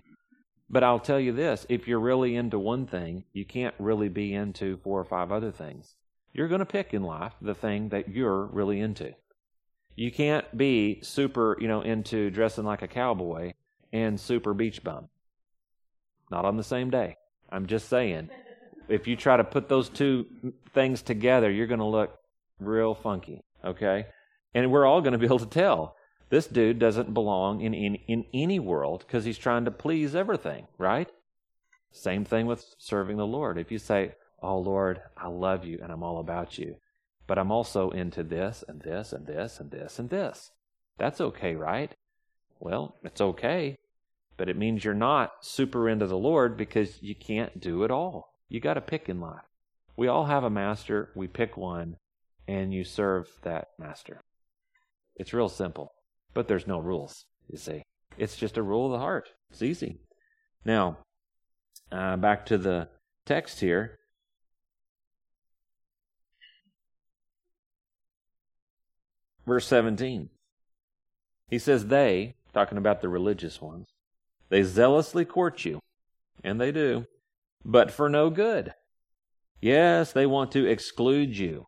[0.69, 4.33] But I'll tell you this if you're really into one thing, you can't really be
[4.33, 5.95] into four or five other things.
[6.33, 9.13] You're going to pick in life the thing that you're really into.
[9.95, 13.53] You can't be super, you know, into dressing like a cowboy
[13.91, 15.09] and super beach bum.
[16.29, 17.17] Not on the same day.
[17.49, 18.29] I'm just saying.
[18.87, 20.25] If you try to put those two
[20.73, 22.17] things together, you're going to look
[22.59, 24.05] real funky, okay?
[24.53, 25.95] And we're all going to be able to tell
[26.31, 30.65] this dude doesn't belong in, in, in any world because he's trying to please everything,
[30.77, 31.09] right?
[31.91, 33.57] Same thing with serving the Lord.
[33.57, 36.77] If you say, Oh Lord, I love you and I'm all about you,
[37.27, 40.51] but I'm also into this and this and this and this and this.
[40.97, 41.93] That's okay, right?
[42.61, 43.77] Well, it's okay,
[44.37, 48.33] but it means you're not super into the Lord because you can't do it all.
[48.47, 49.43] You got to pick in life.
[49.97, 51.97] We all have a master, we pick one,
[52.47, 54.21] and you serve that master.
[55.17, 55.91] It's real simple.
[56.33, 57.83] But there's no rules, you see.
[58.17, 59.29] It's just a rule of the heart.
[59.49, 59.99] It's easy.
[60.65, 60.99] Now,
[61.91, 62.89] uh, back to the
[63.25, 63.99] text here.
[69.45, 70.29] Verse 17.
[71.49, 73.89] He says, They, talking about the religious ones,
[74.49, 75.79] they zealously court you,
[76.43, 77.05] and they do,
[77.65, 78.73] but for no good.
[79.61, 81.67] Yes, they want to exclude you,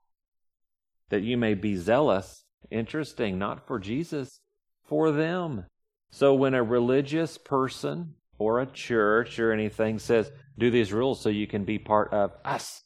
[1.09, 2.45] that you may be zealous.
[2.71, 4.39] Interesting, not for Jesus,
[4.93, 5.65] for them.
[6.11, 11.29] So when a religious person or a church or anything says, do these rules so
[11.29, 12.83] you can be part of us,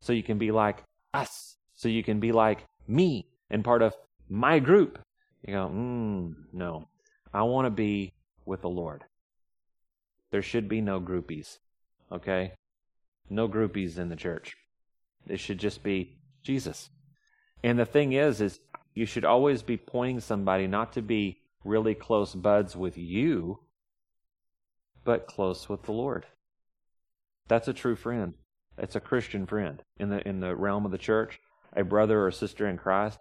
[0.00, 3.94] so you can be like us, so you can be like me and part of
[4.30, 5.00] my group,
[5.46, 6.88] you go, mm, no,
[7.30, 8.14] I want to be
[8.46, 9.04] with the Lord.
[10.30, 11.58] There should be no groupies,
[12.10, 12.52] okay?
[13.28, 14.56] No groupies in the church.
[15.28, 16.88] It should just be Jesus.
[17.62, 18.60] And the thing is, is
[18.94, 23.60] you should always be pointing somebody not to be really close buds with you,
[25.04, 26.26] but close with the Lord.
[27.48, 28.34] That's a true friend.
[28.78, 31.40] It's a Christian friend in the in the realm of the church,
[31.74, 33.18] a brother or sister in Christ.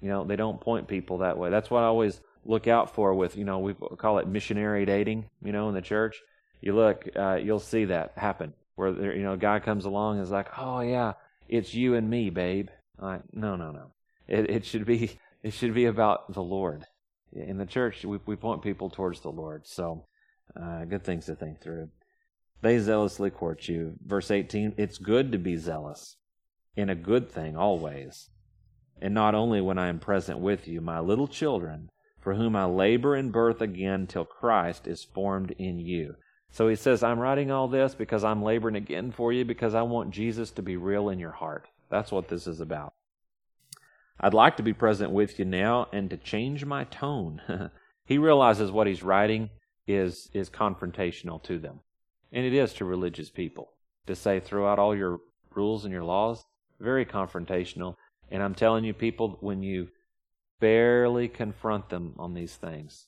[0.00, 1.50] You know, they don't point people that way.
[1.50, 5.28] That's what I always look out for with, you know, we call it missionary dating,
[5.42, 6.20] you know, in the church.
[6.60, 10.16] You look, uh, you'll see that happen where, there, you know, a guy comes along
[10.16, 11.14] and is like, oh, yeah,
[11.48, 12.68] it's you and me, babe.
[12.98, 13.92] Like, no, no, no.
[14.28, 16.86] It, it should be, it should be about the Lord.
[17.32, 19.66] In the church, we, we point people towards the Lord.
[19.66, 20.06] So,
[20.60, 21.90] uh, good things to think through.
[22.62, 23.94] They zealously court you.
[24.04, 26.16] Verse 18, it's good to be zealous
[26.74, 28.30] in a good thing always
[29.00, 32.64] and not only when I am present with you, my little children, for whom I
[32.64, 36.16] labor in birth again till Christ is formed in you.
[36.50, 39.82] So he says, I'm writing all this because I'm laboring again for you because I
[39.82, 41.68] want Jesus to be real in your heart.
[41.90, 42.94] That's what this is about.
[44.20, 47.42] I'd like to be present with you now and to change my tone.
[48.04, 49.50] he realizes what he's writing
[49.86, 51.80] is, is confrontational to them.
[52.32, 53.72] And it is to religious people.
[54.06, 55.18] To say, throw out all your
[55.54, 56.44] rules and your laws,
[56.80, 57.96] very confrontational.
[58.30, 59.88] And I'm telling you, people, when you
[60.60, 63.06] barely confront them on these things,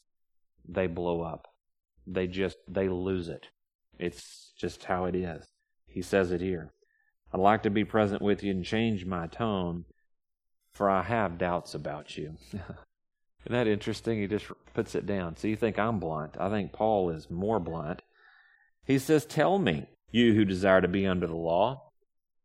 [0.68, 1.48] they blow up.
[2.06, 3.46] They just, they lose it.
[3.98, 5.46] It's just how it is.
[5.86, 6.72] He says it here.
[7.32, 9.84] I'd like to be present with you and change my tone,
[10.78, 12.36] for I have doubts about you.
[12.52, 12.62] Isn't
[13.48, 14.20] that interesting?
[14.20, 15.36] He just puts it down.
[15.36, 16.36] So you think I'm blunt.
[16.38, 18.00] I think Paul is more blunt.
[18.86, 21.90] He says, Tell me, you who desire to be under the law,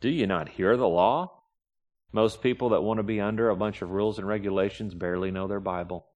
[0.01, 1.43] do you not hear the law?
[2.11, 5.47] Most people that want to be under a bunch of rules and regulations barely know
[5.47, 6.07] their Bible.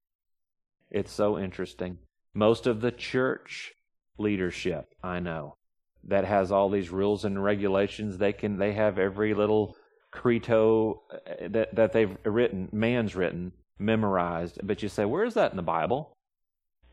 [0.90, 2.00] It's so interesting.
[2.34, 3.74] Most of the church
[4.18, 5.56] leadership I know
[6.04, 9.76] that has all these rules and regulations, they can they have every little
[10.18, 14.60] credo uh, that that they've written, man's written, memorized.
[14.64, 16.14] But you say, "Where's that in the Bible?"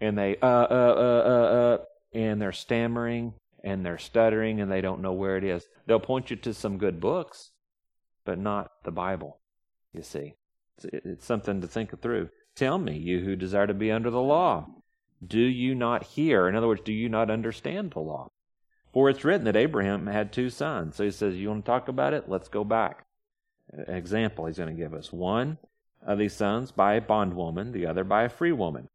[0.00, 1.78] And they uh uh uh uh uh,
[2.12, 5.66] and they're stammering and they're stuttering and they don't know where it is.
[5.86, 7.50] They'll point you to some good books
[8.24, 9.38] but not the Bible,
[9.92, 10.34] you see.
[10.76, 12.30] It's, it's something to think through.
[12.56, 14.66] Tell me, you who desire to be under the law,
[15.24, 16.48] do you not hear?
[16.48, 18.28] In other words, do you not understand the law?
[18.92, 20.96] For it's written that Abraham had two sons.
[20.96, 22.28] So he says, You want to talk about it?
[22.28, 23.04] Let's go back.
[23.72, 25.12] Example he's going to give us.
[25.12, 25.58] One
[26.06, 28.88] of these sons by a bondwoman, the other by a free woman.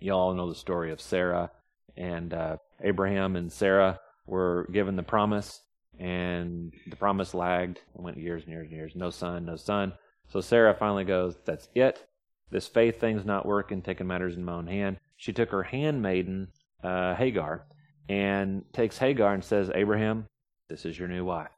[0.00, 1.50] You all know the story of Sarah
[1.96, 5.62] and uh, Abraham and Sarah were given the promise
[5.98, 7.78] and the promise lagged.
[7.94, 8.92] It went years and years and years.
[8.94, 9.94] No son, no son.
[10.28, 12.06] So Sarah finally goes, That's it.
[12.50, 14.98] This faith thing's not working, taking matters in my own hand.
[15.16, 16.48] She took her handmaiden,
[16.82, 17.66] uh, Hagar,
[18.08, 20.26] and takes Hagar and says, Abraham,
[20.68, 21.55] this is your new wife.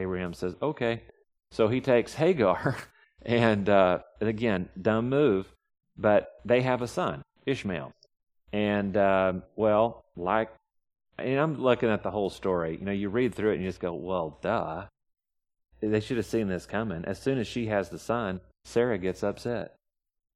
[0.00, 1.02] Abraham says, Okay.
[1.52, 2.76] So he takes Hagar,
[3.22, 5.52] and, uh, and again, dumb move,
[5.96, 7.92] but they have a son, Ishmael.
[8.52, 10.50] And, uh, well, like
[11.24, 12.76] and I'm looking at the whole story.
[12.78, 14.86] You know, you read through it and you just go, well, duh.
[15.80, 17.04] They should have seen this coming.
[17.04, 19.76] As soon as she has the son, Sarah gets upset.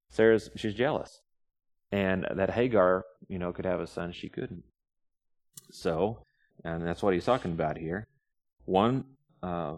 [0.09, 1.21] Sarah's she's jealous,
[1.93, 4.63] and that Hagar, you know, could have a son, she couldn't.
[5.71, 6.23] So,
[6.65, 8.07] and that's what he's talking about here.
[8.65, 9.05] One,
[9.45, 9.75] uh,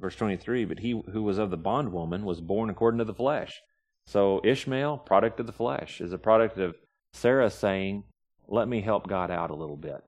[0.00, 0.64] verse twenty-three.
[0.64, 3.60] But he who was of the bondwoman was born according to the flesh.
[4.06, 6.74] So Ishmael, product of the flesh, is a product of
[7.12, 8.04] Sarah saying,
[8.48, 10.02] "Let me help God out a little bit."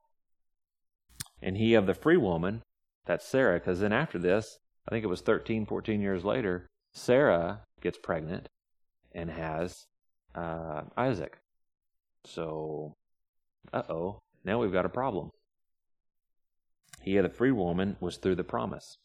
[1.45, 2.63] and he of the free woman,
[3.05, 4.59] that's Sarah, because then after this,
[4.89, 8.49] I think it was 13, 14 years later, Sarah gets pregnant
[9.13, 9.85] and has
[10.35, 11.37] uh, Isaac.
[12.25, 12.95] So,
[13.73, 15.31] uh oh, now we've got a problem.
[17.05, 18.97] He had a free woman was through the promise.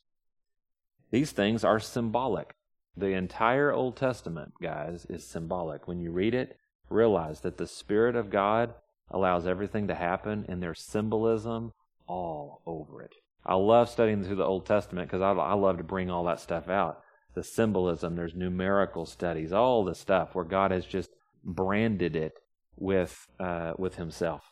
[1.12, 2.56] These things are symbolic.
[2.96, 5.88] The entire Old Testament, guys, is symbolic.
[5.88, 6.58] When you read it,
[6.90, 8.74] realize that the Spirit of God
[9.12, 11.74] allows everything to happen, and there's symbolism
[12.08, 13.16] all over it.
[13.46, 16.40] I love studying through the Old Testament because I, I love to bring all that
[16.40, 17.02] stuff out.
[17.34, 21.10] The symbolism, there's numerical studies, all the stuff where God has just
[21.44, 22.34] branded it
[22.76, 24.44] with uh, with Himself,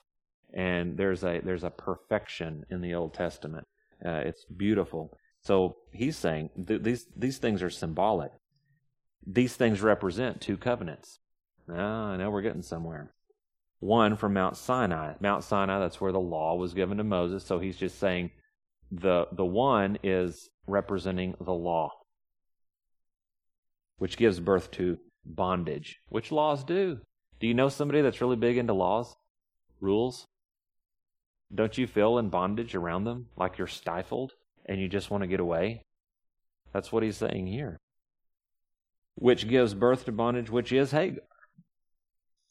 [0.53, 3.67] and there's a there's a perfection in the Old Testament.
[4.05, 5.17] Uh, it's beautiful.
[5.41, 8.31] So he's saying th- these these things are symbolic.
[9.25, 11.19] These things represent two covenants.
[11.69, 13.13] Ah, now we're getting somewhere.
[13.79, 15.13] One from Mount Sinai.
[15.19, 17.43] Mount Sinai, that's where the law was given to Moses.
[17.43, 18.31] So he's just saying
[18.91, 21.91] the the one is representing the law,
[23.97, 25.99] which gives birth to bondage.
[26.09, 26.99] Which laws do?
[27.39, 29.15] Do you know somebody that's really big into laws,
[29.79, 30.25] rules?
[31.53, 34.33] Don't you feel in bondage around them, like you're stifled
[34.65, 35.81] and you just want to get away?
[36.73, 37.77] That's what he's saying here.
[39.15, 41.23] Which gives birth to bondage, which is Hagar.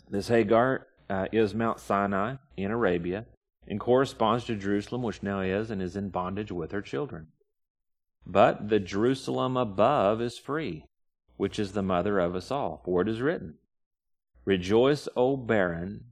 [0.09, 3.27] This Hagar uh, is Mount Sinai in Arabia
[3.69, 7.29] and corresponds to Jerusalem, which now is and is in bondage with her children.
[8.25, 10.87] But the Jerusalem above is free,
[11.37, 12.83] which is the mother of us all.
[12.85, 13.55] For it is written,
[14.45, 16.05] Rejoice, O barren,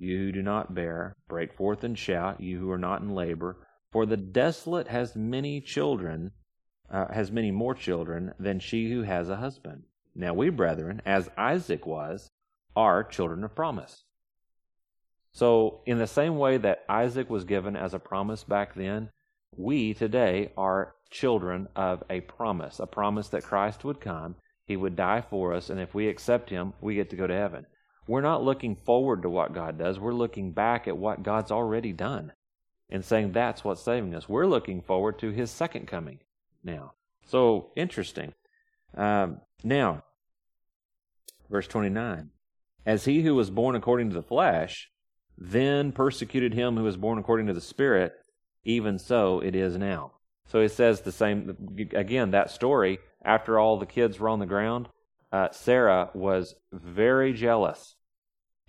[0.00, 3.66] you who do not bear, break forth and shout, you who are not in labor,
[3.92, 6.32] for the desolate has many children,
[6.90, 9.82] uh, has many more children than she who has a husband.
[10.14, 12.30] Now we, brethren, as Isaac was,
[12.74, 14.04] are children of promise.
[15.32, 19.10] So, in the same way that Isaac was given as a promise back then,
[19.56, 24.96] we today are children of a promise, a promise that Christ would come, he would
[24.96, 27.66] die for us, and if we accept him, we get to go to heaven.
[28.10, 30.00] We're not looking forward to what God does.
[30.00, 32.32] We're looking back at what God's already done
[32.90, 34.28] and saying that's what's saving us.
[34.28, 36.18] We're looking forward to his second coming
[36.64, 36.94] now.
[37.24, 38.34] So interesting.
[38.96, 40.02] Um, now,
[41.48, 42.30] verse 29
[42.84, 44.90] As he who was born according to the flesh
[45.38, 48.14] then persecuted him who was born according to the Spirit,
[48.64, 50.14] even so it is now.
[50.48, 54.46] So he says the same, again, that story, after all the kids were on the
[54.46, 54.88] ground,
[55.30, 57.94] uh, Sarah was very jealous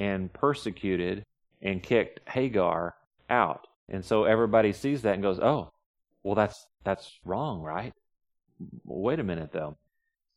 [0.02, 1.24] and persecuted
[1.62, 2.96] and kicked Hagar
[3.30, 3.68] out.
[3.88, 5.70] And so everybody sees that and goes, "Oh,
[6.24, 7.94] well that's that's wrong, right?"
[8.84, 9.78] Wait a minute though.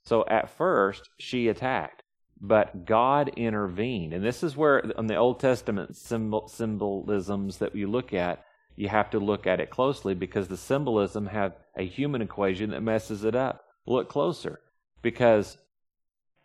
[0.02, 2.02] So at first she attacked,
[2.38, 4.12] but God intervened.
[4.12, 8.44] And this is where on the Old Testament symbol, symbolisms that you look at,
[8.76, 12.82] you have to look at it closely because the symbolism have a human equation that
[12.82, 13.64] messes it up.
[13.86, 14.60] Look closer
[15.00, 15.56] because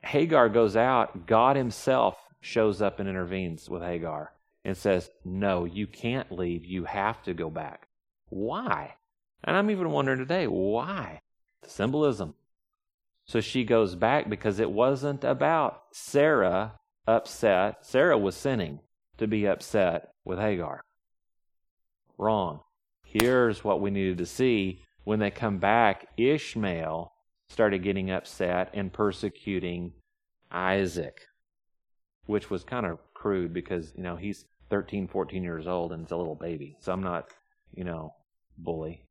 [0.04, 4.34] Hagar goes out, God himself shows up and intervenes with Hagar
[4.64, 6.66] and says, No, you can't leave.
[6.66, 7.88] You have to go back.
[8.30, 8.96] Why?
[9.44, 11.22] And I'm even wondering today, why?
[11.62, 12.36] The symbolism.
[13.26, 17.86] So she goes back because it wasn't about Sarah upset.
[17.86, 18.80] Sarah was sinning
[19.18, 20.82] to be upset with Hagar.
[22.18, 22.62] Wrong.
[23.04, 24.82] Here's what we needed to see.
[25.04, 27.14] When they come back, Ishmael
[27.50, 29.94] started getting upset and persecuting
[30.52, 31.22] Isaac
[32.30, 36.12] which was kind of crude because, you know, he's 13, 14 years old and it's
[36.12, 36.78] a little baby.
[36.80, 37.32] So I'm not,
[37.74, 38.14] you know,
[38.56, 39.04] bully.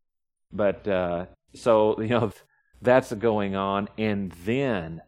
[0.52, 2.30] But uh, so, you know,
[2.80, 3.88] that's going on.
[3.98, 5.02] And then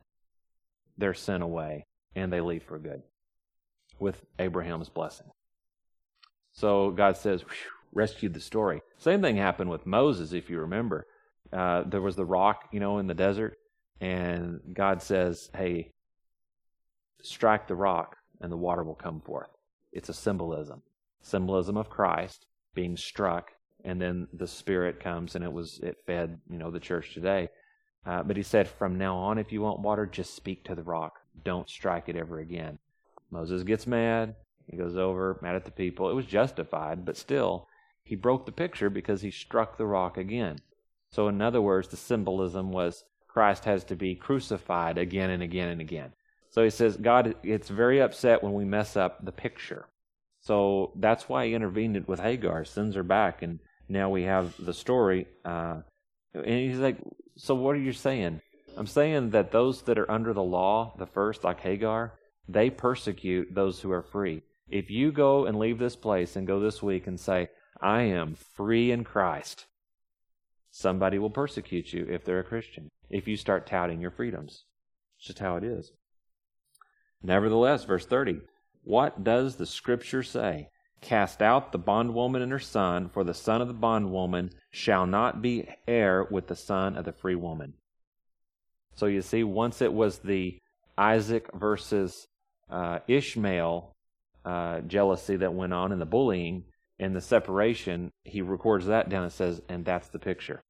[0.98, 1.86] they're sent away
[2.16, 3.02] and they leave for good
[4.00, 5.28] with Abraham's blessing.
[6.50, 7.44] So God says,
[7.92, 8.82] rescued the story.
[8.98, 11.06] Same thing happened with Moses, if you remember.
[11.52, 13.56] Uh, there was the rock, you know, in the desert,
[14.00, 15.92] and God says, "Hey,
[17.22, 19.50] strike the rock and the water will come forth.
[19.92, 20.82] It's a symbolism.
[21.22, 23.52] Symbolism of Christ being struck
[23.84, 27.48] and then the spirit comes and it was it fed you know the church today.
[28.06, 30.82] Uh, but he said from now on if you want water just speak to the
[30.82, 31.20] rock.
[31.44, 32.78] Don't strike it ever again.
[33.30, 34.34] Moses gets mad.
[34.66, 36.10] He goes over mad at the people.
[36.10, 37.68] It was justified but still
[38.02, 40.60] he broke the picture because he struck the rock again.
[41.10, 45.68] So in other words the symbolism was christ has to be crucified again and again
[45.68, 46.12] and again
[46.50, 49.86] so he says, God gets very upset when we mess up the picture.
[50.40, 54.74] So that's why he intervened with Hagar, sends her back, and now we have the
[54.74, 55.26] story.
[55.44, 55.82] Uh,
[56.34, 56.98] and he's like,
[57.36, 58.40] So what are you saying?
[58.76, 62.14] I'm saying that those that are under the law, the first, like Hagar,
[62.48, 64.42] they persecute those who are free.
[64.68, 67.48] If you go and leave this place and go this week and say,
[67.80, 69.66] I am free in Christ,
[70.70, 74.64] somebody will persecute you if they're a Christian, if you start touting your freedoms.
[75.18, 75.92] It's just how it is.
[77.22, 78.40] Nevertheless, verse 30,
[78.84, 80.68] what does the scripture say?
[81.00, 85.40] Cast out the bondwoman and her son, for the son of the bondwoman shall not
[85.40, 87.74] be heir with the son of the free woman.
[88.94, 90.58] So you see, once it was the
[90.98, 92.26] Isaac versus
[92.68, 93.92] uh, Ishmael
[94.44, 96.64] uh, jealousy that went on and the bullying
[96.98, 100.60] and the separation, he records that down and says, and that's the picture.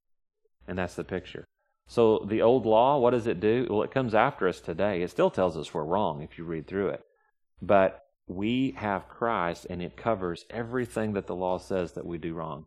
[0.69, 1.45] And that's the picture.
[1.91, 3.67] So the old law, what does it do?
[3.69, 5.03] Well, it comes after us today.
[5.03, 7.05] It still tells us we're wrong if you read through it.
[7.61, 12.33] But we have Christ and it covers everything that the law says that we do
[12.33, 12.67] wrong.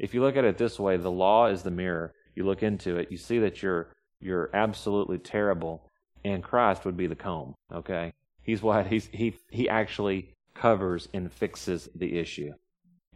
[0.00, 2.12] If you look at it this way, the law is the mirror.
[2.34, 5.88] You look into it, you see that you're you're absolutely terrible,
[6.24, 7.54] and Christ would be the comb.
[7.72, 12.52] Okay, he's what he's he he actually covers and fixes the issue,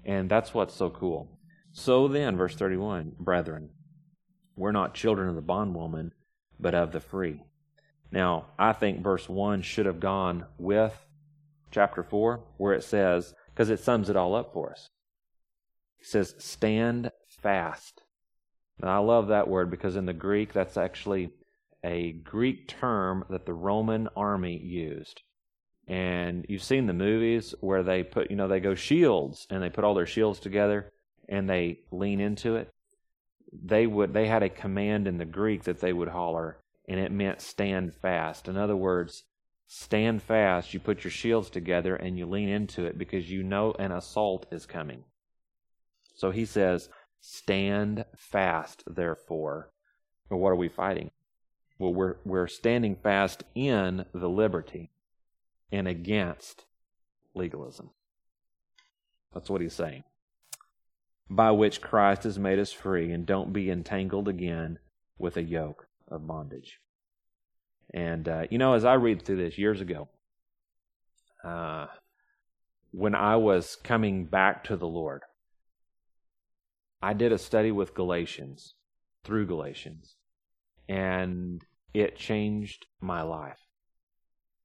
[0.04, 1.40] and that's what's so cool.
[1.72, 3.70] So then, verse thirty-one, brethren,
[4.56, 6.12] we're not children of the bondwoman,
[6.58, 7.42] but of the free.
[8.10, 11.04] Now, I think verse one should have gone with
[11.70, 14.88] chapter four, where it says, because it sums it all up for us.
[15.98, 18.02] It says, "Stand fast."
[18.80, 21.32] And I love that word because in the Greek, that's actually
[21.82, 25.22] a Greek term that the Roman army used.
[25.86, 29.70] And you've seen the movies where they put, you know, they go shields and they
[29.70, 30.92] put all their shields together
[31.28, 32.70] and they lean into it.
[33.62, 37.12] They would, they had a command in the Greek that they would holler and it
[37.12, 38.48] meant stand fast.
[38.48, 39.24] In other words,
[39.66, 40.74] stand fast.
[40.74, 44.46] You put your shields together and you lean into it because you know an assault
[44.50, 45.04] is coming.
[46.14, 46.88] So he says,
[47.20, 49.70] Stand fast, therefore.
[50.28, 51.10] What are we fighting?
[51.78, 54.90] Well, we're, we're standing fast in the liberty
[55.72, 56.66] and against
[57.34, 57.90] legalism.
[59.32, 60.04] That's what he's saying.
[61.30, 64.78] By which Christ has made us free, and don't be entangled again
[65.18, 66.80] with a yoke of bondage.
[67.92, 70.08] And, uh, you know, as I read through this years ago,
[71.42, 71.86] uh,
[72.90, 75.22] when I was coming back to the Lord,
[77.02, 78.74] I did a study with Galatians,
[79.24, 80.16] through Galatians,
[80.88, 81.62] and
[81.92, 83.60] it changed my life.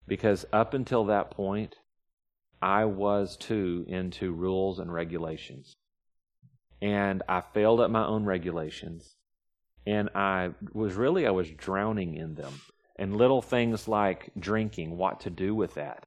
[0.08, 1.76] Because up until that point,
[2.62, 5.78] I was too into rules and regulations.
[6.82, 9.16] And I failed at my own regulations.
[9.86, 12.62] And I was really, I was drowning in them.
[12.96, 16.06] And little things like drinking, what to do with that.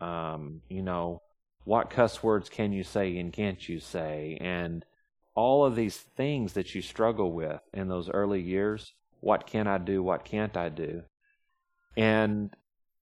[0.00, 1.22] Um, you know,
[1.64, 4.38] what cuss words can you say and can't you say?
[4.40, 4.84] And
[5.34, 8.92] all of these things that you struggle with in those early years
[9.22, 10.02] what can I do?
[10.02, 11.02] What can't I do?
[11.96, 12.50] And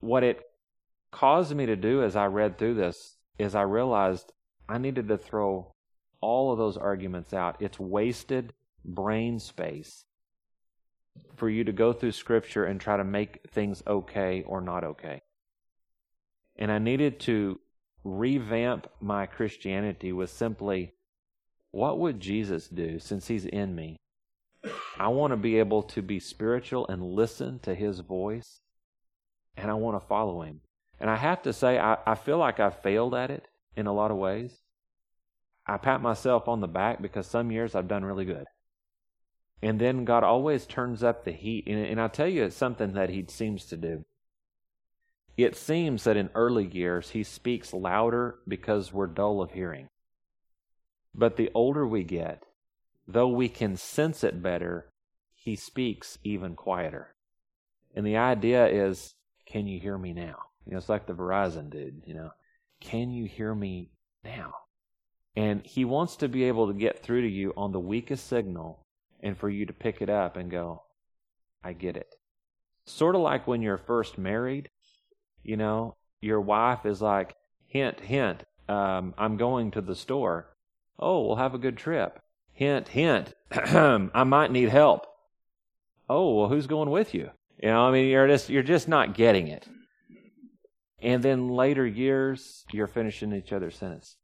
[0.00, 0.42] what it
[1.10, 4.30] caused me to do as I read through this is I realized
[4.68, 5.72] I needed to throw
[6.20, 7.56] all of those arguments out.
[7.60, 8.52] It's wasted
[8.84, 10.04] brain space
[11.36, 15.22] for you to go through Scripture and try to make things okay or not okay.
[16.56, 17.58] And I needed to
[18.04, 20.94] revamp my Christianity with simply
[21.70, 23.96] what would Jesus do since he's in me?
[24.98, 28.60] I want to be able to be spiritual and listen to his voice,
[29.56, 30.60] and I want to follow him.
[30.98, 33.46] And I have to say, I, I feel like I've failed at it
[33.76, 34.60] in a lot of ways.
[35.66, 38.46] I pat myself on the back because some years I've done really good.
[39.62, 41.64] And then God always turns up the heat.
[41.66, 44.04] And, and I'll tell you, it's something that He seems to do.
[45.36, 49.88] It seems that in early years, He speaks louder because we're dull of hearing.
[51.14, 52.44] But the older we get,
[53.06, 54.90] though we can sense it better,
[55.34, 57.14] he speaks even quieter.
[57.94, 59.14] And the idea is,
[59.46, 60.36] can you hear me now?
[60.64, 62.30] You know, it's like the Verizon dude, you know,
[62.80, 63.90] can you hear me
[64.22, 64.54] now?
[65.36, 68.84] And he wants to be able to get through to you on the weakest signal
[69.22, 70.82] and for you to pick it up and go,
[71.62, 72.14] I get it.
[72.84, 74.70] Sort of like when you're first married,
[75.42, 77.34] you know, your wife is like,
[77.66, 80.54] hint, hint, um, I'm going to the store.
[80.98, 82.20] Oh, we'll have a good trip.
[82.52, 83.34] Hint, hint.
[83.52, 85.06] I might need help.
[86.08, 87.30] Oh, well, who's going with you?
[87.62, 89.68] You know, I mean, you're just you're just not getting it.
[91.00, 94.16] And then later years, you're finishing each other's sentence.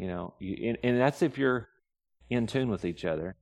[0.00, 1.68] You know, you, and, and that's if you're
[2.30, 3.36] in tune with each other.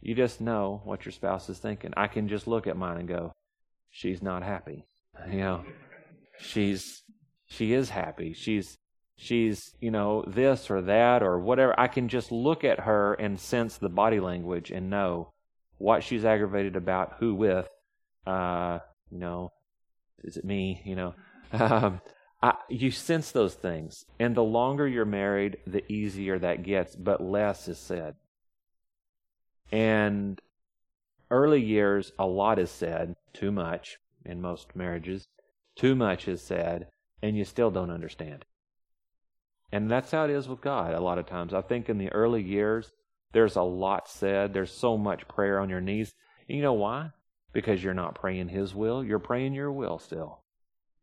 [0.00, 1.92] You just know what your spouse is thinking.
[1.96, 3.32] I can just look at mine and go,
[3.90, 4.88] she's not happy.
[5.30, 5.64] You know,
[6.40, 7.04] she's
[7.46, 8.32] she is happy.
[8.32, 8.76] She's
[9.14, 11.78] she's, you know, this or that or whatever.
[11.78, 15.30] I can just look at her and sense the body language and know
[15.78, 17.68] what she's aggravated about, who with.
[18.26, 18.80] Uh,
[19.10, 19.52] you know,
[20.24, 20.82] is it me?
[20.84, 21.14] You know,
[21.52, 22.00] um,
[22.42, 24.04] I, you sense those things.
[24.18, 28.14] And the longer you're married, the easier that gets, but less is said.
[29.70, 30.40] And
[31.30, 35.28] early years, a lot is said, too much in most marriages.
[35.76, 36.88] Too much is said,
[37.22, 38.44] and you still don't understand.
[39.70, 41.54] And that's how it is with God a lot of times.
[41.54, 42.90] I think in the early years,
[43.32, 44.52] there's a lot said.
[44.52, 46.12] There's so much prayer on your knees.
[46.48, 47.10] And you know why?
[47.52, 49.04] because you're not praying His will.
[49.04, 50.42] You're praying your will still.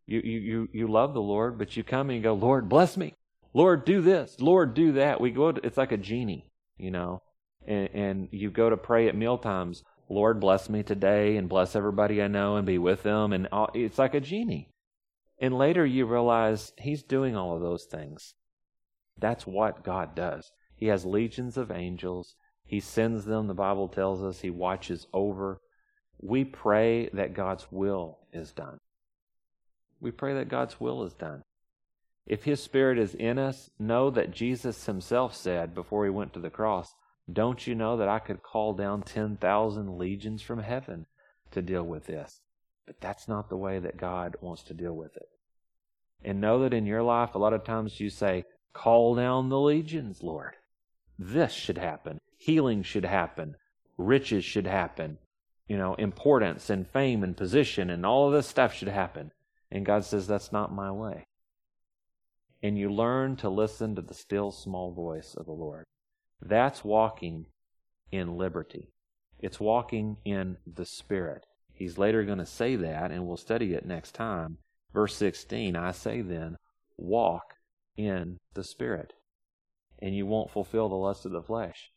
[0.07, 2.95] You, you, you, you love the Lord, but you come and you go, Lord, bless
[2.95, 3.13] me.
[3.53, 4.37] Lord, do this.
[4.39, 5.19] Lord, do that.
[5.19, 7.21] We go, to, it's like a genie, you know,
[7.67, 9.83] and, and you go to pray at meal times.
[10.09, 13.33] Lord, bless me today and bless everybody I know and be with them.
[13.33, 14.69] And all, it's like a genie.
[15.39, 18.33] And later you realize He's doing all of those things.
[19.17, 20.49] That's what God does.
[20.75, 22.35] He has legions of angels.
[22.63, 24.39] He sends them, the Bible tells us.
[24.39, 25.59] He watches over.
[26.19, 28.79] We pray that God's will is done.
[29.99, 31.43] We pray that God's will is done.
[32.25, 36.39] If His Spirit is in us, know that Jesus Himself said before He went to
[36.39, 36.93] the cross,
[37.31, 41.05] Don't you know that I could call down 10,000 legions from heaven
[41.51, 42.41] to deal with this?
[42.85, 45.29] But that's not the way that God wants to deal with it.
[46.23, 49.59] And know that in your life, a lot of times you say, Call down the
[49.59, 50.55] legions, Lord.
[51.17, 52.19] This should happen.
[52.37, 53.55] Healing should happen.
[53.97, 55.17] Riches should happen.
[55.67, 59.31] You know, importance and fame and position and all of this stuff should happen.
[59.71, 61.27] And God says, That's not my way.
[62.63, 65.85] And you learn to listen to the still small voice of the Lord.
[66.41, 67.47] That's walking
[68.11, 68.89] in liberty.
[69.39, 71.45] It's walking in the Spirit.
[71.73, 74.57] He's later going to say that, and we'll study it next time.
[74.93, 76.57] Verse 16 I say then,
[76.97, 77.53] walk
[77.95, 79.13] in the Spirit,
[79.99, 81.91] and you won't fulfill the lust of the flesh.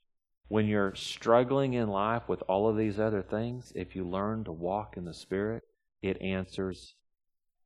[0.49, 4.53] When you're struggling in life with all of these other things, if you learn to
[4.53, 5.63] walk in the Spirit,
[6.03, 6.95] it answers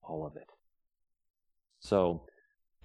[0.07, 0.49] all of it.
[1.81, 2.23] So,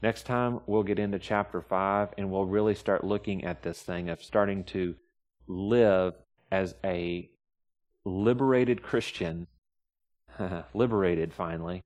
[0.01, 4.09] next time we'll get into chapter 5 and we'll really start looking at this thing
[4.09, 4.95] of starting to
[5.47, 6.13] live
[6.51, 7.29] as a
[8.05, 9.47] liberated Christian,
[10.73, 11.83] liberated finally,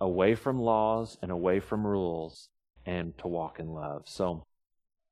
[0.00, 2.48] away from laws and away from rules,
[2.84, 4.02] and to walk in love.
[4.06, 4.44] So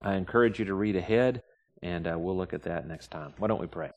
[0.02, 1.42] I encourage you to read ahead,
[1.82, 3.34] and uh, we'll look at that next time.
[3.38, 3.90] Why don't we pray?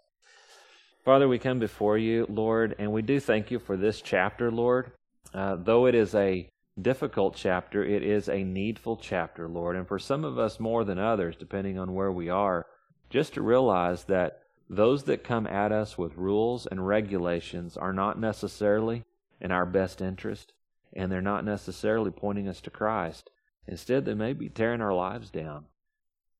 [1.06, 4.92] Father, we come before you, Lord, and we do thank you for this chapter, Lord.
[5.34, 6.50] Uh, though it is a
[6.82, 9.76] difficult chapter, it is a needful chapter, Lord.
[9.76, 12.66] And for some of us more than others, depending on where we are,
[13.10, 18.20] just to realize that those that come at us with rules and regulations are not
[18.20, 19.04] necessarily
[19.40, 20.54] in our best interest,
[20.94, 23.30] and they're not necessarily pointing us to Christ.
[23.68, 25.66] Instead, they may be tearing our lives down.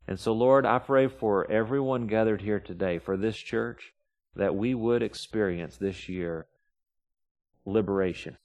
[0.08, 3.94] And so, Lord, I pray for everyone gathered here today, for this church,
[4.36, 6.48] that we would experience this year
[7.66, 8.38] liberation,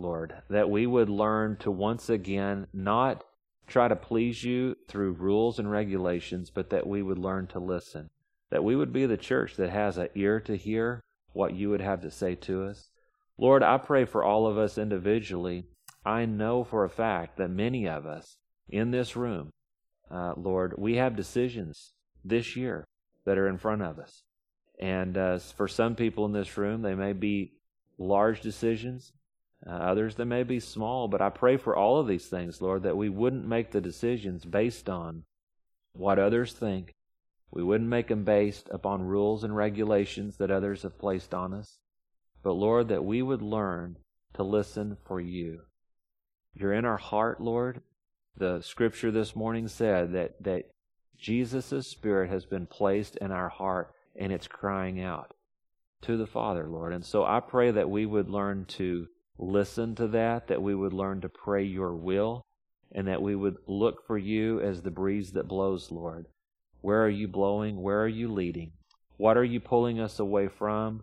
[0.00, 0.34] Lord.
[0.48, 3.24] That we would learn to once again not
[3.66, 8.10] try to please you through rules and regulations, but that we would learn to listen.
[8.50, 11.00] That we would be the church that has an ear to hear
[11.32, 12.90] what you would have to say to us.
[13.38, 15.64] Lord, I pray for all of us individually.
[16.04, 18.36] I know for a fact that many of us
[18.68, 19.50] in this room,
[20.10, 21.92] uh, Lord, we have decisions
[22.24, 22.84] this year
[23.24, 24.24] that are in front of us.
[24.78, 27.52] And uh, for some people in this room, they may be
[27.98, 29.12] large decisions.
[29.66, 31.08] Uh, others, they may be small.
[31.08, 34.44] But I pray for all of these things, Lord, that we wouldn't make the decisions
[34.44, 35.24] based on
[35.92, 36.94] what others think,
[37.50, 41.78] we wouldn't make them based upon rules and regulations that others have placed on us.
[42.42, 43.96] But Lord, that we would learn
[44.34, 45.62] to listen for you.
[46.54, 47.82] You're in our heart, Lord.
[48.36, 50.70] The scripture this morning said that, that
[51.18, 55.34] Jesus' Spirit has been placed in our heart and it's crying out
[56.02, 56.92] to the Father, Lord.
[56.92, 59.08] And so I pray that we would learn to
[59.40, 62.44] listen to that, that we would learn to pray your will,
[62.92, 66.26] and that we would look for you as the breeze that blows, Lord.
[66.80, 67.80] Where are you blowing?
[67.82, 68.72] Where are you leading?
[69.16, 71.02] What are you pulling us away from?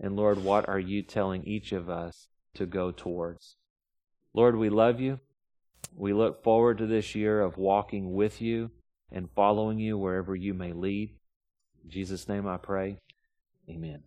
[0.00, 3.56] And Lord, what are you telling each of us to go towards?
[4.34, 5.20] Lord, we love you.
[5.94, 8.70] We look forward to this year of walking with you
[9.10, 11.10] and following you wherever you may lead.
[11.84, 12.98] In Jesus' name I pray.
[13.68, 14.02] Amen.